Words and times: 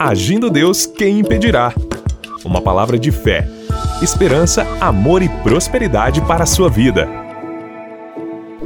Agindo 0.00 0.48
Deus, 0.48 0.86
quem 0.86 1.18
impedirá? 1.18 1.74
Uma 2.44 2.62
palavra 2.62 2.96
de 2.96 3.10
fé, 3.10 3.48
esperança, 4.00 4.64
amor 4.80 5.22
e 5.22 5.28
prosperidade 5.28 6.20
para 6.20 6.44
a 6.44 6.46
sua 6.46 6.70
vida. 6.70 7.08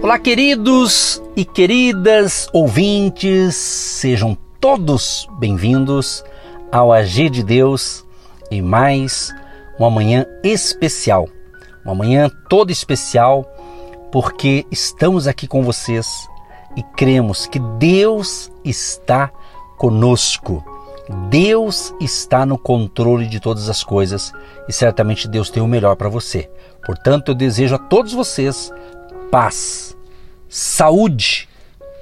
Olá, 0.02 0.18
queridos 0.18 1.22
e 1.34 1.46
queridas 1.46 2.50
ouvintes, 2.52 3.56
sejam 3.56 4.36
todos 4.60 5.26
bem-vindos 5.38 6.22
ao 6.70 6.92
Agir 6.92 7.30
de 7.30 7.42
Deus 7.42 8.04
e 8.50 8.60
mais 8.60 9.34
uma 9.78 9.88
manhã 9.88 10.26
especial, 10.44 11.26
uma 11.82 11.94
manhã 11.94 12.30
toda 12.50 12.72
especial, 12.72 13.50
porque 14.12 14.66
estamos 14.70 15.26
aqui 15.26 15.48
com 15.48 15.62
vocês 15.62 16.06
e 16.76 16.82
cremos 16.94 17.46
que 17.46 17.58
Deus 17.78 18.52
está 18.62 19.30
conosco. 19.78 20.71
Deus 21.28 21.92
está 22.00 22.46
no 22.46 22.56
controle 22.56 23.26
de 23.26 23.40
todas 23.40 23.68
as 23.68 23.82
coisas 23.82 24.32
e 24.68 24.72
certamente 24.72 25.28
Deus 25.28 25.50
tem 25.50 25.62
o 25.62 25.66
melhor 25.66 25.96
para 25.96 26.08
você. 26.08 26.48
Portanto, 26.84 27.30
eu 27.30 27.34
desejo 27.34 27.74
a 27.74 27.78
todos 27.78 28.12
vocês 28.12 28.72
paz, 29.30 29.96
saúde, 30.48 31.48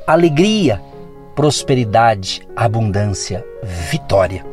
alegria, 0.07 0.83
prosperidade, 1.35 2.43
abundância, 2.55 3.45
vitória 3.63 4.45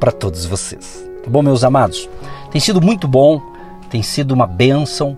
para 0.00 0.10
todos 0.10 0.44
vocês. 0.46 1.08
Tá 1.22 1.30
bom, 1.30 1.42
meus 1.42 1.62
amados? 1.62 2.08
Tem 2.50 2.60
sido 2.60 2.80
muito 2.80 3.06
bom, 3.06 3.40
tem 3.88 4.02
sido 4.02 4.32
uma 4.32 4.46
bênção 4.46 5.16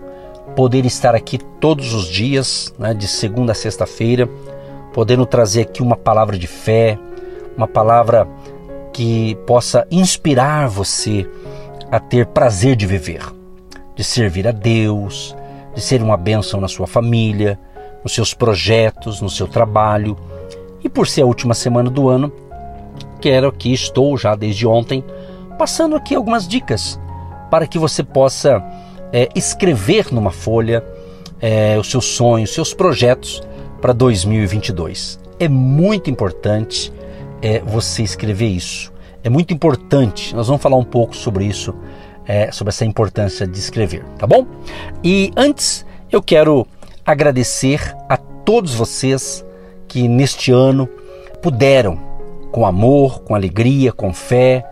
poder 0.55 0.85
estar 0.85 1.15
aqui 1.15 1.37
todos 1.37 1.93
os 1.93 2.05
dias, 2.07 2.73
né, 2.77 2.93
de 2.93 3.07
segunda 3.07 3.51
a 3.53 3.55
sexta-feira, 3.55 4.29
podendo 4.93 5.25
trazer 5.25 5.61
aqui 5.61 5.81
uma 5.81 5.97
palavra 5.97 6.37
de 6.37 6.47
fé, 6.47 6.99
uma 7.57 7.67
palavra 7.67 8.27
que 8.95 9.35
possa 9.45 9.85
inspirar 9.91 10.69
você 10.69 11.29
a 11.91 11.99
ter 11.99 12.27
prazer 12.27 12.77
de 12.77 12.87
viver, 12.87 13.21
de 13.93 14.05
servir 14.05 14.47
a 14.47 14.53
Deus, 14.53 15.35
de 15.75 15.81
ser 15.81 16.01
uma 16.01 16.15
bênção 16.15 16.61
na 16.61 16.69
sua 16.69 16.87
família, 16.87 17.59
nos 18.01 18.13
seus 18.13 18.33
projetos, 18.33 19.19
no 19.19 19.29
seu 19.29 19.49
trabalho. 19.49 20.15
E 20.81 20.87
por 20.87 21.09
ser 21.09 21.23
a 21.23 21.25
última 21.25 21.53
semana 21.53 21.89
do 21.89 22.07
ano, 22.07 22.31
quero 23.19 23.49
aqui, 23.49 23.73
estou 23.73 24.17
já 24.17 24.33
desde 24.33 24.65
ontem, 24.65 25.03
passando 25.59 25.97
aqui 25.97 26.15
algumas 26.15 26.47
dicas 26.47 26.97
para 27.51 27.67
que 27.67 27.77
você 27.77 28.01
possa 28.01 28.63
é, 29.11 29.27
escrever 29.35 30.07
numa 30.13 30.31
folha 30.31 30.81
é, 31.41 31.77
os 31.77 31.91
seus 31.91 32.05
sonhos, 32.05 32.53
seus 32.53 32.73
projetos 32.73 33.43
para 33.81 33.91
2022. 33.91 35.19
É 35.37 35.49
muito 35.49 36.09
importante 36.09 36.93
é, 37.41 37.59
você 37.59 38.03
escrever 38.03 38.47
isso. 38.47 38.94
É 39.25 39.29
muito 39.29 39.51
importante. 39.51 40.35
Nós 40.35 40.45
vamos 40.45 40.61
falar 40.61 40.77
um 40.77 40.83
pouco 40.83 41.15
sobre 41.15 41.45
isso, 41.45 41.73
é, 42.27 42.51
sobre 42.51 42.69
essa 42.69 42.85
importância 42.85 43.47
de 43.47 43.57
escrever, 43.57 44.05
tá 44.19 44.27
bom? 44.27 44.45
E 45.03 45.31
antes 45.35 45.83
eu 46.11 46.21
quero 46.21 46.67
agradecer 47.03 47.81
a 48.07 48.17
todos 48.17 48.75
vocês 48.75 49.43
que 49.87 50.07
neste 50.07 50.51
ano 50.51 50.87
puderam, 51.41 51.97
com 52.51 52.67
amor, 52.67 53.23
com 53.23 53.33
alegria, 53.33 53.91
com 53.91 54.13
fé, 54.13 54.63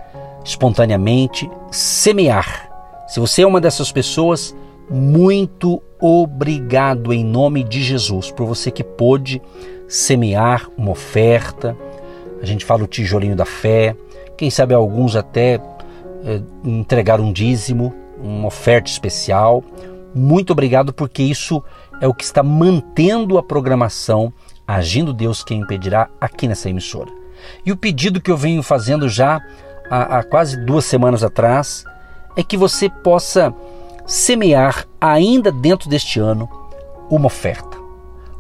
espontaneamente, 0.46 1.50
semear. 1.72 2.70
Se 3.08 3.20
você 3.20 3.42
é 3.42 3.48
uma 3.48 3.59
dessas 3.59 3.92
pessoas, 3.92 4.56
muito 4.88 5.81
obrigado 6.00 7.12
em 7.12 7.26
nome 7.26 7.64
de 7.64 7.81
Jesus 7.81 8.30
por 8.30 8.46
você 8.46 8.70
que 8.70 8.84
pôde 8.84 9.42
semear 9.88 10.70
uma 10.78 10.92
oferta. 10.92 11.76
A 12.40 12.46
gente 12.46 12.64
fala 12.64 12.84
o 12.84 12.88
tijolinho 12.88 13.36
da 13.36 13.46
fé. 13.46 13.96
Quem 14.38 14.50
sabe 14.50 14.73
alguns 14.73 15.16
até 15.16 15.59
é, 16.26 16.42
entregar 16.64 17.20
um 17.20 17.31
dízimo, 17.31 17.94
uma 18.17 18.48
oferta 18.48 18.90
especial. 18.90 19.64
Muito 20.14 20.52
obrigado 20.52 20.94
porque 20.94 21.22
isso 21.24 21.62
é 22.00 22.07
o 22.07 22.13
que 22.13 22.24
está 22.24 22.41
mantendo 22.41 23.38
a 23.38 23.44
programação 23.44 24.31
Agindo 24.66 25.13
Deus 25.13 25.44
Quem 25.44 25.59
Impedirá 25.59 26.09
aqui 26.19 26.47
nessa 26.47 26.69
emissora. 26.69 27.12
E 27.66 27.72
o 27.72 27.78
pedido 27.78 28.22
que 28.22 28.31
eu 28.31 28.38
venho 28.38 28.63
fazendo 28.63 29.09
já 29.09 29.41
há, 29.90 30.19
há 30.19 30.24
quase 30.24 30.57
duas 30.57 30.86
semanas 30.86 31.24
atrás 31.24 31.84
é 32.38 32.44
que 32.44 32.56
você 32.56 32.90
possa 32.90 33.53
semear 34.06 34.88
ainda 35.00 35.52
dentro 35.52 35.90
deste 35.90 36.19
ano 36.19 36.50
uma 37.09 37.28
oferta. 37.28 37.78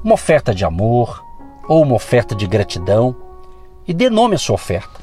Uma 0.03 0.13
oferta 0.13 0.55
de 0.55 0.63
amor 0.63 1.23
ou 1.67 1.83
uma 1.83 1.95
oferta 1.95 2.33
de 2.33 2.47
gratidão 2.47 3.15
e 3.87 3.93
dê 3.93 4.09
nome 4.09 4.35
à 4.35 4.37
sua 4.37 4.55
oferta. 4.55 5.02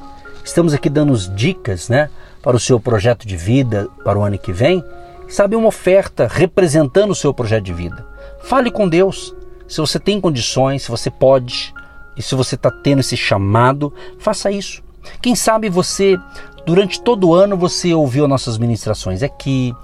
Estamos 0.50 0.74
aqui 0.74 0.90
dando 0.90 1.16
dicas 1.32 1.88
né, 1.88 2.10
para 2.42 2.56
o 2.56 2.58
seu 2.58 2.80
projeto 2.80 3.24
de 3.24 3.36
vida 3.36 3.86
para 4.04 4.18
o 4.18 4.22
ano 4.24 4.36
que 4.36 4.52
vem. 4.52 4.84
Sabe, 5.28 5.54
uma 5.54 5.68
oferta 5.68 6.26
representando 6.26 7.12
o 7.12 7.14
seu 7.14 7.32
projeto 7.32 7.62
de 7.62 7.72
vida. 7.72 8.04
Fale 8.42 8.68
com 8.68 8.88
Deus. 8.88 9.32
Se 9.68 9.80
você 9.80 10.00
tem 10.00 10.20
condições, 10.20 10.82
se 10.82 10.90
você 10.90 11.08
pode 11.08 11.72
e 12.16 12.22
se 12.22 12.34
você 12.34 12.56
está 12.56 12.68
tendo 12.68 12.98
esse 12.98 13.16
chamado, 13.16 13.94
faça 14.18 14.50
isso. 14.50 14.82
Quem 15.22 15.36
sabe 15.36 15.70
você 15.70 16.18
Durante 16.66 17.00
todo 17.00 17.28
o 17.28 17.34
ano 17.34 17.56
você 17.56 17.94
ouviu 17.94 18.28
nossas 18.28 18.58
ministrações 18.58 19.22
aqui, 19.22 19.74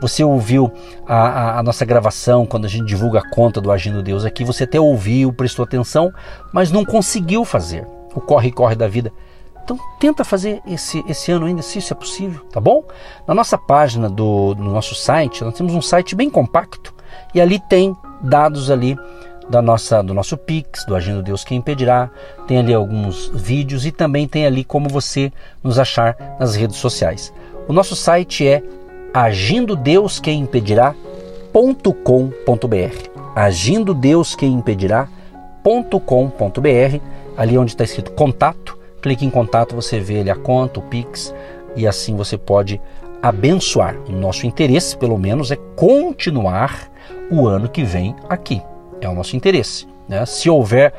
você 0.00 0.24
ouviu 0.24 0.72
a, 1.06 1.14
a, 1.14 1.58
a, 1.60 1.62
nossa 1.62 1.84
gravação 1.84 2.44
quando 2.44 2.64
a 2.64 2.68
gente 2.68 2.86
divulga 2.86 3.20
a 3.20 3.30
conta 3.30 3.60
do 3.60 3.70
Agindo 3.70 4.02
Deus 4.02 4.24
aqui, 4.24 4.44
você 4.44 4.64
até 4.64 4.80
ouviu, 4.80 5.32
prestou 5.32 5.64
atenção, 5.64 6.12
mas 6.52 6.72
não 6.72 6.84
conseguiu 6.84 7.44
fazer 7.44 7.86
o 8.16 8.20
corre-corre 8.20 8.74
da 8.74 8.88
vida. 8.88 9.12
Então 9.64 9.78
tenta 9.98 10.24
fazer 10.24 10.60
esse, 10.66 11.02
esse 11.08 11.32
ano 11.32 11.46
ainda, 11.46 11.62
se 11.62 11.78
isso 11.78 11.92
é 11.92 11.96
possível, 11.96 12.44
tá 12.52 12.60
bom? 12.60 12.84
Na 13.26 13.34
nossa 13.34 13.56
página 13.56 14.10
do 14.10 14.54
no 14.58 14.70
nosso 14.70 14.94
site, 14.94 15.42
nós 15.42 15.54
temos 15.54 15.74
um 15.74 15.82
site 15.82 16.14
bem 16.14 16.28
compacto 16.28 16.94
e 17.34 17.40
ali 17.40 17.58
tem 17.58 17.96
dados 18.20 18.70
ali 18.70 18.96
da 19.48 19.62
nossa, 19.62 20.02
do 20.02 20.12
nosso 20.14 20.36
Pix, 20.36 20.84
do 20.84 20.94
Agindo 20.94 21.22
Deus 21.22 21.42
Quem 21.44 21.58
Impedirá. 21.58 22.10
Tem 22.46 22.58
ali 22.58 22.74
alguns 22.74 23.30
vídeos 23.34 23.86
e 23.86 23.92
também 23.92 24.28
tem 24.28 24.46
ali 24.46 24.64
como 24.64 24.88
você 24.88 25.32
nos 25.62 25.78
achar 25.78 26.16
nas 26.38 26.54
redes 26.54 26.76
sociais. 26.76 27.32
O 27.66 27.72
nosso 27.72 27.96
site 27.96 28.46
é 28.46 28.62
agindo 29.12 29.74
Deus 29.76 30.20
Quem 30.20 30.40
Impedirá.com.br. 30.40 30.94
Agindo 33.34 33.94
Deus 33.94 34.34
Quem 34.34 34.52
Impedirá.com.br. 34.52 37.00
Ali 37.36 37.58
onde 37.58 37.72
está 37.72 37.82
escrito 37.84 38.12
contato, 38.12 38.78
clique 39.04 39.26
em 39.26 39.30
contato, 39.30 39.74
você 39.74 40.00
vê 40.00 40.20
ali 40.20 40.30
a 40.30 40.34
conta, 40.34 40.80
o 40.80 40.82
Pix 40.82 41.34
e 41.76 41.86
assim 41.86 42.16
você 42.16 42.38
pode 42.38 42.80
abençoar. 43.22 43.94
O 44.08 44.12
nosso 44.12 44.46
interesse, 44.46 44.96
pelo 44.96 45.18
menos, 45.18 45.50
é 45.50 45.56
continuar 45.76 46.90
o 47.30 47.46
ano 47.46 47.68
que 47.68 47.84
vem 47.84 48.16
aqui 48.30 48.62
é 49.02 49.08
o 49.08 49.14
nosso 49.14 49.36
interesse. 49.36 49.86
Né? 50.08 50.24
Se 50.24 50.48
houver 50.48 50.94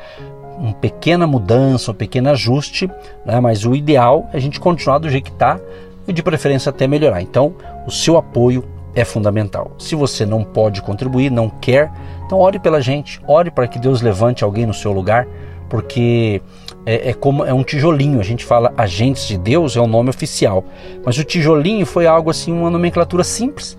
uma 0.56 0.72
pequena 0.74 1.26
mudança, 1.26 1.90
um 1.90 1.94
pequeno 1.94 2.30
ajuste, 2.30 2.88
né? 3.24 3.40
mas 3.40 3.66
o 3.66 3.74
ideal 3.74 4.30
é 4.32 4.36
a 4.36 4.40
gente 4.40 4.60
continuar 4.60 4.98
do 4.98 5.10
jeito 5.10 5.24
que 5.24 5.32
está 5.32 5.58
e 6.06 6.12
de 6.12 6.22
preferência 6.22 6.70
até 6.70 6.86
melhorar. 6.86 7.20
Então, 7.20 7.56
o 7.88 7.90
seu 7.90 8.16
apoio 8.16 8.64
é 8.94 9.04
fundamental. 9.04 9.72
Se 9.78 9.96
você 9.96 10.24
não 10.24 10.44
pode 10.44 10.80
contribuir, 10.80 11.28
não 11.28 11.50
quer, 11.50 11.90
então 12.24 12.38
ore 12.38 12.60
pela 12.60 12.80
gente, 12.80 13.20
ore 13.26 13.50
para 13.50 13.66
que 13.66 13.80
Deus 13.80 14.00
levante 14.00 14.44
alguém 14.44 14.64
no 14.64 14.72
seu 14.72 14.92
lugar, 14.92 15.26
porque 15.68 16.40
é, 16.84 17.10
é, 17.10 17.14
como 17.14 17.44
é 17.44 17.52
um 17.52 17.62
tijolinho. 17.62 18.20
A 18.20 18.24
gente 18.24 18.44
fala 18.44 18.72
agentes 18.76 19.26
de 19.26 19.36
Deus 19.36 19.76
é 19.76 19.80
o 19.80 19.86
nome 19.86 20.10
oficial, 20.10 20.64
mas 21.04 21.18
o 21.18 21.24
tijolinho 21.24 21.84
foi 21.84 22.06
algo 22.06 22.30
assim, 22.30 22.52
uma 22.52 22.70
nomenclatura 22.70 23.24
simples 23.24 23.76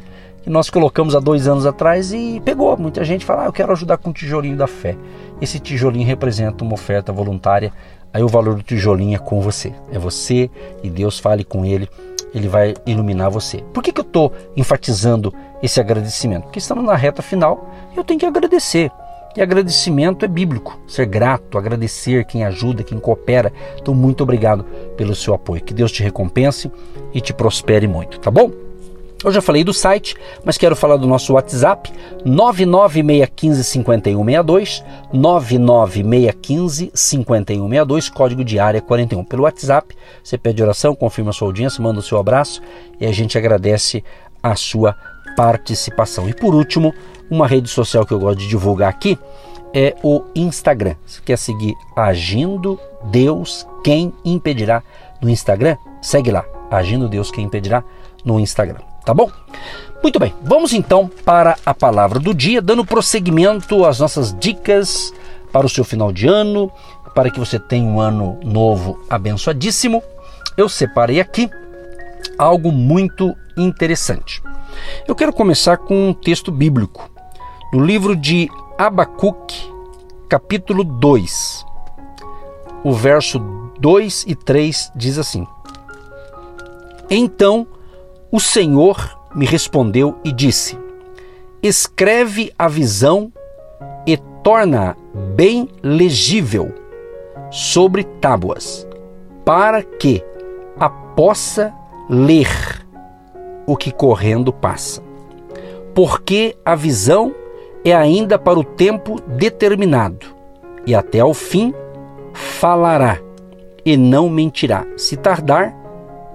que 0.47 0.49
nós 0.49 0.69
colocamos 0.69 1.13
há 1.13 1.19
dois 1.19 1.47
anos 1.47 1.65
atrás 1.65 2.13
e 2.13 2.41
pegou. 2.43 2.77
Muita 2.77 3.03
gente 3.03 3.25
fala, 3.25 3.43
ah, 3.43 3.45
eu 3.47 3.53
quero 3.53 3.71
ajudar 3.71 3.97
com 3.97 4.11
o 4.11 4.13
tijolinho 4.13 4.55
da 4.55 4.67
fé. 4.67 4.95
Esse 5.41 5.59
tijolinho 5.59 6.07
representa 6.07 6.63
uma 6.63 6.73
oferta 6.73 7.11
voluntária, 7.11 7.73
aí 8.13 8.23
o 8.23 8.29
valor 8.29 8.55
do 8.55 8.63
tijolinho 8.63 9.15
é 9.15 9.19
com 9.19 9.41
você. 9.41 9.73
É 9.91 9.99
você 9.99 10.49
e 10.81 10.90
Deus 10.90 11.19
fale 11.19 11.43
com 11.43 11.66
ele, 11.66 11.90
ele 12.33 12.47
vai 12.47 12.73
iluminar 12.85 13.29
você. 13.29 13.57
Por 13.73 13.83
que, 13.83 13.91
que 13.91 13.99
eu 13.99 14.05
estou 14.05 14.31
enfatizando 14.55 15.33
esse 15.61 15.79
agradecimento? 15.79 16.43
Porque 16.43 16.59
estamos 16.59 16.85
na 16.85 16.95
reta 16.95 17.22
final 17.22 17.69
eu 17.95 18.03
tenho 18.03 18.19
que 18.19 18.25
agradecer. 18.25 18.91
E 19.37 19.41
agradecimento 19.41 20.25
é 20.25 20.28
bíblico, 20.28 20.79
ser 20.87 21.05
grato, 21.05 21.59
agradecer 21.59 22.25
quem 22.25 22.43
ajuda, 22.43 22.84
quem 22.84 22.97
coopera. 22.97 23.53
Então, 23.79 23.93
muito 23.93 24.23
obrigado 24.23 24.63
pelo 24.97 25.13
seu 25.13 25.31
apoio. 25.31 25.63
Que 25.63 25.75
Deus 25.75 25.91
te 25.91 26.01
recompense 26.01 26.72
e 27.13 27.22
te 27.22 27.35
prospere 27.35 27.87
muito, 27.87 28.19
tá 28.19 28.31
bom? 28.31 28.51
Eu 29.23 29.31
já 29.31 29.39
falei 29.39 29.63
do 29.63 29.75
site, 29.75 30.16
mas 30.43 30.57
quero 30.57 30.75
falar 30.75 30.97
do 30.97 31.05
nosso 31.05 31.34
WhatsApp 31.34 31.91
99615 32.25 33.63
5162 33.63 34.84
99615 35.13 36.91
5162, 36.95 38.09
código 38.09 38.43
de 38.43 38.57
área 38.57 38.81
41. 38.81 39.23
Pelo 39.23 39.43
WhatsApp, 39.43 39.95
você 40.23 40.35
pede 40.35 40.63
oração, 40.63 40.95
confirma 40.95 41.29
a 41.29 41.33
sua 41.33 41.47
audiência, 41.47 41.83
manda 41.83 41.99
o 41.99 42.03
seu 42.03 42.17
abraço 42.17 42.59
e 42.99 43.05
a 43.05 43.11
gente 43.11 43.37
agradece 43.37 44.03
a 44.41 44.55
sua 44.55 44.95
participação. 45.35 46.28
E 46.28 46.33
por 46.33 46.55
último, 46.55 46.91
uma 47.29 47.47
rede 47.47 47.70
social 47.70 48.06
que 48.06 48.14
eu 48.14 48.20
gosto 48.20 48.40
de 48.40 48.47
divulgar 48.47 48.90
aqui 48.90 49.18
é 49.74 49.96
o 50.03 50.24
Instagram. 50.35 50.96
Se 51.06 51.22
quer 51.22 51.38
seguir 51.38 51.76
Agindo 51.96 52.79
Deus, 53.06 53.68
quem 53.84 54.14
impedirá 54.24 54.82
no 55.22 55.29
Instagram? 55.29 55.78
Segue 56.02 56.32
lá, 56.32 56.46
Agindo 56.72 57.08
Deus, 57.08 57.32
quem 57.32 57.46
impedirá 57.46 57.84
no 58.24 58.40
Instagram. 58.40 58.79
Tá 59.06 59.14
bom? 59.14 59.32
Muito 60.03 60.20
bem, 60.20 60.34
vamos 60.44 60.74
então 60.74 61.09
para 61.26 61.58
a 61.66 61.74
palavra 61.74 62.20
do 62.20 62.34
dia, 62.34 62.62
dando 62.62 62.85
prosseguimento 62.85 63.85
às 63.85 64.00
nossas 64.00 64.38
dicas 64.38 65.14
para 65.52 65.66
o 65.66 65.70
seu 65.70 65.84
final 65.84 66.12
de 66.12 66.28
ano, 66.28 66.72
para 67.16 67.32
que 67.32 67.40
você 67.40 67.58
tenha 67.58 67.90
um 67.90 68.00
ano 68.00 68.38
novo 68.44 69.03
abençoadíssimo. 69.09 70.03
Eu 70.56 70.70
separei 70.70 71.20
aqui 71.20 71.50
algo 72.38 72.72
muito 72.72 73.35
interessante. 73.58 74.41
Eu 75.08 75.16
quero 75.16 75.34
começar 75.34 75.78
com 75.78 76.09
um 76.09 76.14
texto 76.14 76.52
bíblico, 76.52 77.09
no 77.72 77.84
livro 77.84 78.16
de 78.16 78.49
Abacuque, 78.78 79.69
capítulo 80.29 80.84
2. 80.85 81.66
O 82.84 82.93
verso 82.93 83.40
2 83.79 84.25
e 84.28 84.35
3 84.35 84.91
diz 84.96 85.17
assim: 85.17 85.46
Então 87.09 87.67
o 88.31 88.40
Senhor 88.40 89.19
me 89.35 89.46
respondeu 89.46 90.17
e 90.23 90.31
disse: 90.31 90.79
Escreve 91.61 92.53
a 92.58 92.69
visão 92.69 93.31
e 94.05 94.16
torna-a 94.43 94.96
bem 95.35 95.67
legível 95.84 96.73
sobre 97.52 98.05
tábuas, 98.05 98.87
para 99.43 99.84
que 99.84 100.23
a 100.79 100.90
possa 100.90 101.73
ler 102.09 102.47
o 103.66 103.75
que 103.75 103.91
correndo 103.91 104.53
passa. 104.53 105.03
Porque 105.93 106.55
a 106.64 106.75
visão 106.75 107.35
é 107.89 107.95
ainda 107.95 108.37
para 108.37 108.59
o 108.59 108.63
tempo 108.63 109.22
determinado, 109.22 110.25
e 110.85 110.95
até 110.95 111.19
ao 111.19 111.34
fim 111.34 111.73
falará 112.34 113.19
e 113.85 113.95
não 113.95 114.29
mentirá. 114.29 114.85
Se 114.97 115.16
tardar, 115.16 115.75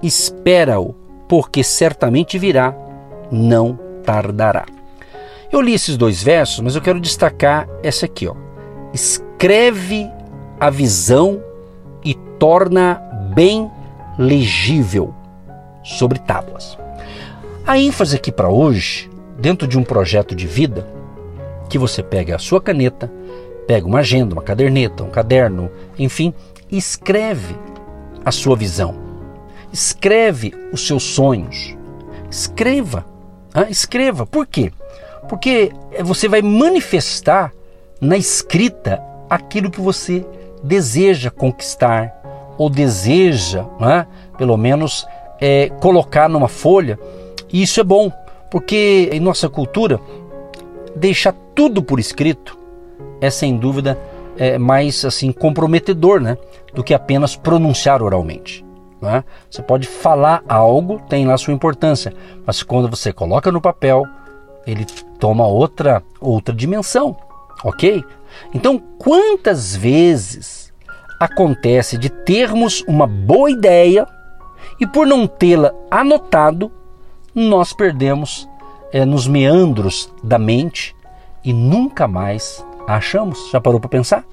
espera-o, 0.01 0.95
porque 1.27 1.63
certamente 1.63 2.39
virá, 2.39 2.75
não 3.31 3.77
tardará. 4.03 4.65
Eu 5.51 5.61
li 5.61 5.73
esses 5.73 5.97
dois 5.97 6.23
versos, 6.23 6.59
mas 6.61 6.75
eu 6.75 6.81
quero 6.81 6.99
destacar 6.99 7.67
essa 7.83 8.05
aqui, 8.05 8.27
ó. 8.27 8.35
Escreve 8.91 10.09
a 10.59 10.69
visão 10.69 11.43
e 12.03 12.15
torna 12.39 12.95
bem 13.33 13.69
legível 14.17 15.13
sobre 15.83 16.19
tábuas. 16.19 16.77
A 17.65 17.77
ênfase 17.77 18.15
aqui 18.15 18.31
para 18.31 18.49
hoje, 18.49 19.09
dentro 19.37 19.67
de 19.67 19.77
um 19.77 19.83
projeto 19.83 20.35
de 20.35 20.47
vida, 20.47 20.87
que 21.73 21.77
você 21.79 22.03
pega 22.03 22.35
a 22.35 22.39
sua 22.39 22.61
caneta, 22.61 23.11
pega 23.65 23.87
uma 23.87 24.01
agenda, 24.01 24.35
uma 24.35 24.43
caderneta, 24.43 25.03
um 25.03 25.09
caderno, 25.09 25.71
enfim, 25.97 26.31
e 26.69 26.77
escreve 26.77 27.55
a 28.23 28.31
sua 28.31 28.55
visão. 28.55 28.93
Escreve 29.71 30.53
os 30.71 30.85
seus 30.85 31.01
sonhos. 31.01 31.75
Escreva. 32.29 33.03
Ah, 33.51 33.71
escreva. 33.71 34.23
Por 34.23 34.45
quê? 34.45 34.71
Porque 35.27 35.71
você 36.03 36.29
vai 36.29 36.43
manifestar 36.43 37.51
na 37.99 38.17
escrita 38.17 39.01
aquilo 39.27 39.71
que 39.71 39.81
você 39.81 40.23
deseja 40.63 41.31
conquistar 41.31 42.53
ou 42.55 42.69
deseja, 42.69 43.65
né, 43.79 44.05
pelo 44.37 44.55
menos, 44.57 45.07
é, 45.41 45.69
colocar 45.81 46.29
numa 46.29 46.47
folha. 46.47 46.99
E 47.51 47.63
isso 47.63 47.79
é 47.79 47.83
bom, 47.83 48.11
porque 48.51 49.09
em 49.11 49.19
nossa 49.19 49.49
cultura, 49.49 49.99
deixar 50.95 51.33
tudo 51.55 51.83
por 51.83 51.99
escrito 51.99 52.57
é 53.19 53.29
sem 53.29 53.57
dúvida 53.57 53.97
é, 54.37 54.57
mais 54.57 55.03
assim 55.05 55.31
comprometedor 55.31 56.19
né, 56.19 56.37
do 56.73 56.83
que 56.83 56.93
apenas 56.93 57.35
pronunciar 57.35 58.01
oralmente. 58.01 58.65
É? 59.01 59.21
Você 59.49 59.61
pode 59.61 59.85
falar 59.85 60.41
algo, 60.47 61.01
tem 61.09 61.25
lá 61.25 61.37
sua 61.37 61.53
importância, 61.53 62.13
mas 62.45 62.63
quando 62.63 62.89
você 62.89 63.11
coloca 63.11 63.51
no 63.51 63.59
papel, 63.59 64.05
ele 64.65 64.85
toma 65.19 65.45
outra 65.45 66.01
outra 66.21 66.55
dimensão, 66.55 67.17
ok? 67.65 68.01
Então, 68.53 68.81
quantas 68.97 69.75
vezes 69.75 70.73
acontece 71.19 71.97
de 71.97 72.09
termos 72.09 72.81
uma 72.87 73.05
boa 73.05 73.51
ideia 73.51 74.07
e 74.79 74.87
por 74.87 75.05
não 75.05 75.27
tê-la 75.27 75.73
anotado, 75.91 76.71
nós 77.35 77.73
perdemos 77.73 78.47
é, 78.93 79.03
nos 79.03 79.27
meandros 79.27 80.09
da 80.23 80.37
mente 80.37 80.95
e 81.43 81.51
nunca 81.51 82.07
mais 82.07 82.63
a 82.87 82.95
achamos. 82.95 83.49
Já 83.51 83.59
parou 83.59 83.79
para 83.79 83.89
pensar? 83.89 84.23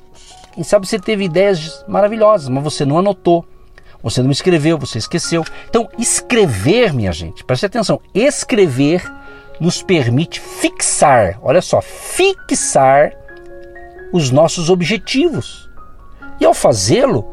Quem 0.52 0.62
sabe 0.62 0.86
você 0.86 0.98
teve 0.98 1.24
ideias 1.24 1.82
maravilhosas, 1.88 2.48
mas 2.48 2.62
você 2.62 2.84
não 2.84 2.98
anotou, 2.98 3.44
você 4.02 4.22
não 4.22 4.30
escreveu, 4.30 4.76
você 4.78 4.98
esqueceu. 4.98 5.44
Então, 5.68 5.88
escrever, 5.98 6.92
minha 6.92 7.12
gente, 7.12 7.42
preste 7.42 7.64
atenção: 7.64 8.00
escrever 8.14 9.02
nos 9.58 9.82
permite 9.82 10.40
fixar, 10.40 11.38
olha 11.42 11.60
só, 11.60 11.80
fixar 11.80 13.12
os 14.12 14.30
nossos 14.30 14.70
objetivos. 14.70 15.68
E 16.40 16.44
ao 16.44 16.54
fazê-lo, 16.54 17.26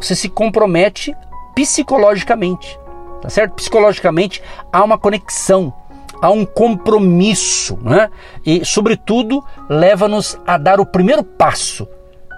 você 0.00 0.14
se 0.14 0.28
compromete 0.28 1.14
psicologicamente, 1.54 2.78
tá 3.20 3.28
certo? 3.28 3.54
Psicologicamente 3.54 4.42
há 4.72 4.82
uma 4.82 4.98
conexão, 4.98 5.72
há 6.20 6.30
um 6.30 6.44
compromisso, 6.44 7.78
né? 7.82 8.10
E, 8.44 8.64
sobretudo, 8.64 9.42
leva-nos 9.68 10.38
a 10.46 10.56
dar 10.56 10.80
o 10.80 10.86
primeiro 10.86 11.22
passo 11.22 11.86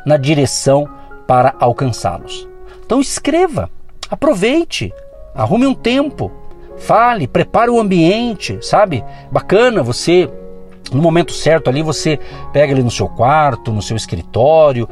na 0.04 0.16
direção 0.16 0.88
para 1.26 1.54
alcançá-los. 1.60 2.48
Então, 2.84 3.00
escreva, 3.00 3.70
aproveite, 4.10 4.92
arrume 5.34 5.66
um 5.66 5.74
tempo, 5.74 6.30
fale, 6.78 7.26
prepare 7.26 7.70
o 7.70 7.78
ambiente, 7.78 8.58
sabe? 8.62 9.04
Bacana 9.30 9.82
você 9.82 10.30
no 10.92 11.02
momento 11.02 11.32
certo 11.32 11.68
ali 11.68 11.82
você 11.82 12.18
pega 12.52 12.72
ali 12.72 12.82
no 12.82 12.90
seu 12.90 13.08
quarto, 13.08 13.72
no 13.72 13.82
seu 13.82 13.96
escritório, 13.96 14.88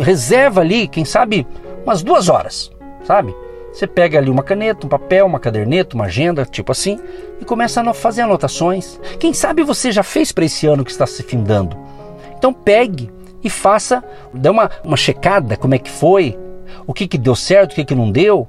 reserva 0.00 0.60
ali, 0.60 0.86
quem 0.86 1.04
sabe, 1.04 1.46
umas 1.84 2.02
duas 2.02 2.28
horas, 2.28 2.70
sabe? 3.04 3.34
Você 3.78 3.86
pega 3.86 4.18
ali 4.18 4.28
uma 4.28 4.42
caneta, 4.42 4.84
um 4.84 4.88
papel, 4.88 5.24
uma 5.24 5.38
caderneta, 5.38 5.94
uma 5.94 6.06
agenda, 6.06 6.44
tipo 6.44 6.72
assim, 6.72 6.98
e 7.40 7.44
começa 7.44 7.80
a 7.80 7.94
fazer 7.94 8.22
anotações. 8.22 8.98
Quem 9.20 9.32
sabe 9.32 9.62
você 9.62 9.92
já 9.92 10.02
fez 10.02 10.32
para 10.32 10.44
esse 10.44 10.66
ano 10.66 10.84
que 10.84 10.90
está 10.90 11.06
se 11.06 11.22
findando. 11.22 11.76
Então 12.36 12.52
pegue 12.52 13.08
e 13.40 13.48
faça, 13.48 14.02
dê 14.34 14.48
uma, 14.48 14.68
uma 14.82 14.96
checada 14.96 15.56
como 15.56 15.76
é 15.76 15.78
que 15.78 15.92
foi, 15.92 16.36
o 16.88 16.92
que, 16.92 17.06
que 17.06 17.16
deu 17.16 17.36
certo, 17.36 17.70
o 17.70 17.74
que, 17.76 17.84
que 17.84 17.94
não 17.94 18.10
deu. 18.10 18.48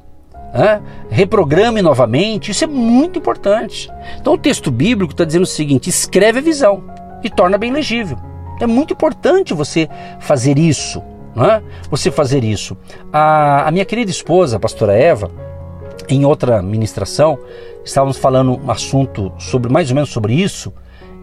Reprograme 1.12 1.84
novamente, 1.84 2.50
isso 2.50 2.64
é 2.64 2.68
muito 2.68 3.20
importante. 3.20 3.88
Então 4.20 4.34
o 4.34 4.38
texto 4.38 4.72
bíblico 4.72 5.14
está 5.14 5.26
dizendo 5.26 5.44
o 5.44 5.46
seguinte: 5.46 5.92
escreve 5.92 6.40
a 6.40 6.42
visão 6.42 6.86
e 7.24 7.30
torna 7.30 7.56
bem 7.56 7.72
legível. 7.72 8.18
É 8.60 8.66
muito 8.66 8.94
importante 8.94 9.54
você 9.54 9.88
fazer 10.20 10.58
isso 10.58 11.04
é? 11.38 11.62
Você 11.90 12.12
fazer 12.12 12.44
isso. 12.44 12.76
A, 13.12 13.68
a 13.68 13.72
minha 13.72 13.86
querida 13.86 14.12
esposa, 14.12 14.58
a 14.58 14.60
pastora 14.60 14.94
Eva, 14.94 15.32
em 16.08 16.26
outra 16.26 16.62
ministração, 16.62 17.38
estávamos 17.84 18.18
falando 18.18 18.60
um 18.60 18.72
assunto 18.72 19.32
sobre 19.38 19.72
mais 19.72 19.90
ou 19.90 19.96
menos 19.96 20.10
sobre 20.10 20.34
isso, 20.34 20.74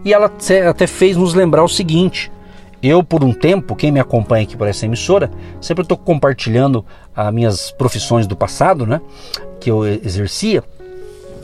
e 0.05 0.13
ela 0.13 0.31
até 0.69 0.87
fez 0.87 1.17
nos 1.17 1.33
lembrar 1.33 1.63
o 1.63 1.69
seguinte: 1.69 2.31
eu, 2.81 3.03
por 3.03 3.23
um 3.23 3.33
tempo, 3.33 3.75
quem 3.75 3.91
me 3.91 3.99
acompanha 3.99 4.43
aqui 4.43 4.55
por 4.55 4.67
essa 4.67 4.85
emissora, 4.85 5.31
sempre 5.59 5.81
estou 5.81 5.97
compartilhando 5.97 6.85
as 7.15 7.33
minhas 7.33 7.71
profissões 7.71 8.27
do 8.27 8.35
passado, 8.35 8.85
né? 8.85 9.01
Que 9.59 9.71
eu 9.71 9.85
exercia. 9.85 10.63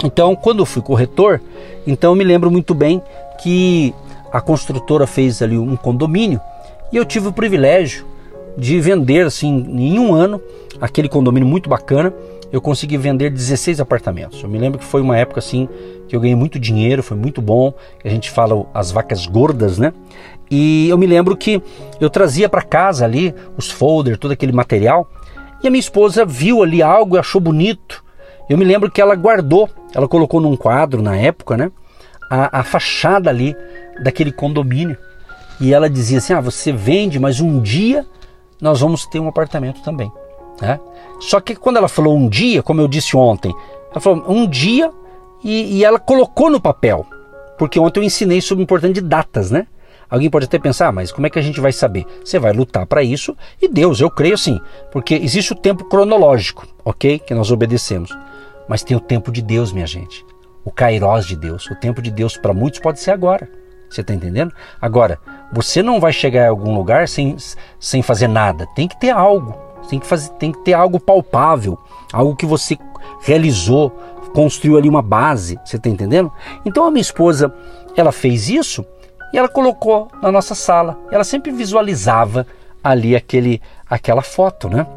Então, 0.03 0.36
quando 0.36 0.60
eu 0.60 0.65
fui 0.65 0.82
corretor, 0.82 1.41
então 1.88 2.12
eu 2.12 2.15
me 2.15 2.24
lembro 2.24 2.51
muito 2.51 2.74
bem 2.74 3.01
que 3.41 3.93
a 4.32 4.41
construtora 4.41 5.08
fez 5.08 5.41
ali 5.41 5.58
um 5.58 5.75
condomínio 5.75 6.39
e 6.91 6.98
eu 6.98 7.05
tive 7.05 7.27
o 7.27 7.34
privilégio 7.34 8.05
de 8.57 8.79
vender 8.79 9.25
assim 9.25 9.65
em 9.69 10.00
um 10.00 10.13
ano 10.13 10.41
aquele 10.79 11.10
condomínio 11.10 11.48
muito 11.48 11.69
bacana. 11.69 12.13
Eu 12.51 12.62
consegui 12.62 12.98
vender 12.98 13.31
16 13.31 13.79
apartamentos. 13.79 14.43
Eu 14.43 14.50
me 14.50 14.60
lembro 14.60 14.77
que 14.77 14.86
foi 14.86 15.01
uma 15.01 15.17
época 15.17 15.39
assim 15.39 15.67
que 16.07 16.15
eu 16.15 16.19
ganhei 16.19 16.36
muito 16.36 16.60
dinheiro, 16.60 17.01
foi 17.01 17.17
muito 17.17 17.41
bom. 17.41 17.74
A 18.03 18.10
gente 18.10 18.29
fala 18.29 18.65
as 18.74 18.91
vacas 18.91 19.25
gordas, 19.25 19.79
né? 19.79 19.91
E 20.51 20.88
eu 20.88 20.98
me 20.98 21.07
lembro 21.07 21.36
que 21.36 21.62
eu 22.00 22.10
trazia 22.10 22.48
para 22.48 22.62
casa 22.62 23.05
ali 23.05 23.33
os 23.57 23.72
folders, 23.72 24.19
todo 24.19 24.31
aquele 24.31 24.51
material. 24.51 25.10
E 25.63 25.67
a 25.67 25.72
minha 25.72 25.79
esposa 25.79 26.25
viu 26.25 26.62
ali 26.62 26.83
algo 26.83 27.15
e 27.15 27.19
achou 27.19 27.41
bonito. 27.41 28.03
Eu 28.48 28.57
me 28.57 28.65
lembro 28.65 28.91
que 28.91 29.01
ela 29.01 29.15
guardou, 29.15 29.67
ela 29.95 30.07
colocou 30.07 30.39
num 30.39 30.55
quadro 30.55 31.01
na 31.01 31.15
época, 31.15 31.57
né? 31.57 31.72
A, 32.29 32.60
a 32.60 32.63
fachada 32.63 33.29
ali 33.29 33.55
daquele 34.03 34.31
condomínio. 34.31 34.98
E 35.60 35.74
ela 35.74 35.89
dizia 35.89 36.19
assim: 36.19 36.33
Ah, 36.33 36.41
você 36.41 36.72
vende, 36.72 37.19
mas 37.19 37.39
um 37.39 37.60
dia 37.60 38.05
nós 38.62 38.81
vamos 38.81 39.05
ter 39.05 39.19
um 39.19 39.27
apartamento 39.27 39.81
também. 39.81 40.12
Né? 40.62 40.79
Só 41.19 41.39
que 41.39 41.55
quando 41.55 41.77
ela 41.77 41.88
falou 41.88 42.15
um 42.15 42.27
dia, 42.27 42.62
como 42.63 42.81
eu 42.81 42.88
disse 42.88 43.15
ontem, 43.15 43.53
ela 43.91 44.00
falou 44.00 44.24
um 44.27 44.48
dia 44.48 44.91
e, 45.43 45.77
e 45.77 45.86
ela 45.86 46.00
colocou 46.00 46.50
no 46.50 46.60
papel, 46.60 47.05
porque 47.57 47.79
ontem 47.79 48.00
eu 48.00 48.03
ensinei 48.03 48.41
sobre 48.41 48.62
o 48.62 48.65
importante 48.65 48.95
de 48.95 49.01
datas, 49.01 49.51
né? 49.51 49.67
Alguém 50.10 50.29
pode 50.29 50.45
até 50.45 50.60
pensar, 50.60 50.89
ah, 50.89 50.91
mas 50.91 51.12
como 51.12 51.25
é 51.25 51.29
que 51.29 51.39
a 51.39 51.41
gente 51.41 51.60
vai 51.60 51.72
saber? 51.72 52.05
Você 52.24 52.38
vai 52.38 52.53
lutar 52.53 52.86
para 52.86 53.01
isso 53.01 53.36
e 53.60 53.67
Deus, 53.67 54.00
eu 54.00 54.12
creio 54.12 54.38
sim, 54.38 54.60
porque 54.91 55.15
existe 55.15 55.53
o 55.53 55.55
tempo 55.55 55.86
cronológico, 55.86 56.67
ok? 56.86 57.17
Que 57.17 57.33
nós 57.33 57.51
obedecemos. 57.51 58.15
Mas 58.67 58.83
tem 58.83 58.95
o 58.95 59.00
tempo 59.00 59.31
de 59.31 59.41
Deus, 59.41 59.72
minha 59.72 59.88
gente. 59.88 60.25
O 60.63 60.72
kairós 60.72 61.25
de 61.25 61.36
Deus. 61.36 61.69
O 61.69 61.75
tempo 61.75 62.01
de 62.01 62.12
Deus 62.12 62.38
para 62.38 62.53
muitos 62.53 62.79
pode 62.79 63.00
ser 63.00 63.12
agora. 63.12 63.50
Você 63.94 64.02
está 64.02 64.14
entendendo? 64.14 64.52
Agora, 64.82 65.20
você 65.52 65.84
não 65.84 66.00
vai 66.00 66.12
chegar 66.12 66.46
em 66.46 66.50
algum 66.50 66.74
lugar 66.76 67.08
sem, 67.08 67.38
sem 67.80 68.02
fazer 68.02 68.28
nada. 68.28 68.68
Tem 68.76 68.88
que 68.88 69.00
ter 69.00 69.12
algo. 69.12 69.56
Tem 69.88 70.00
que, 70.00 70.08
fazer, 70.08 70.32
tem 70.32 70.52
que 70.52 70.60
ter 70.60 70.74
algo 70.74 71.00
palpável. 71.00 71.78
Algo 72.12 72.36
que 72.36 72.46
você 72.46 72.76
realizou, 73.22 73.92
construiu 74.34 74.78
ali 74.78 74.90
uma 74.90 75.02
base. 75.02 75.60
Você 75.64 75.76
está 75.76 75.90
entendendo? 75.90 76.32
Então 76.66 76.86
a 76.86 76.92
minha 76.92 77.02
esposa, 77.02 77.54
ela 77.96 78.12
fez 78.12 78.50
isso 78.50 78.84
e 79.32 79.38
ela 79.38 79.48
colocou 79.48 80.08
na 80.22 80.32
nossa 80.32 80.56
sala. 80.56 80.98
Ela 81.12 81.24
sempre 81.24 81.52
visualizava 81.52 82.48
ali 82.84 83.16
aquele, 83.16 83.62
aquela 83.88 84.24
foto, 84.24 84.70
né? 84.70 84.88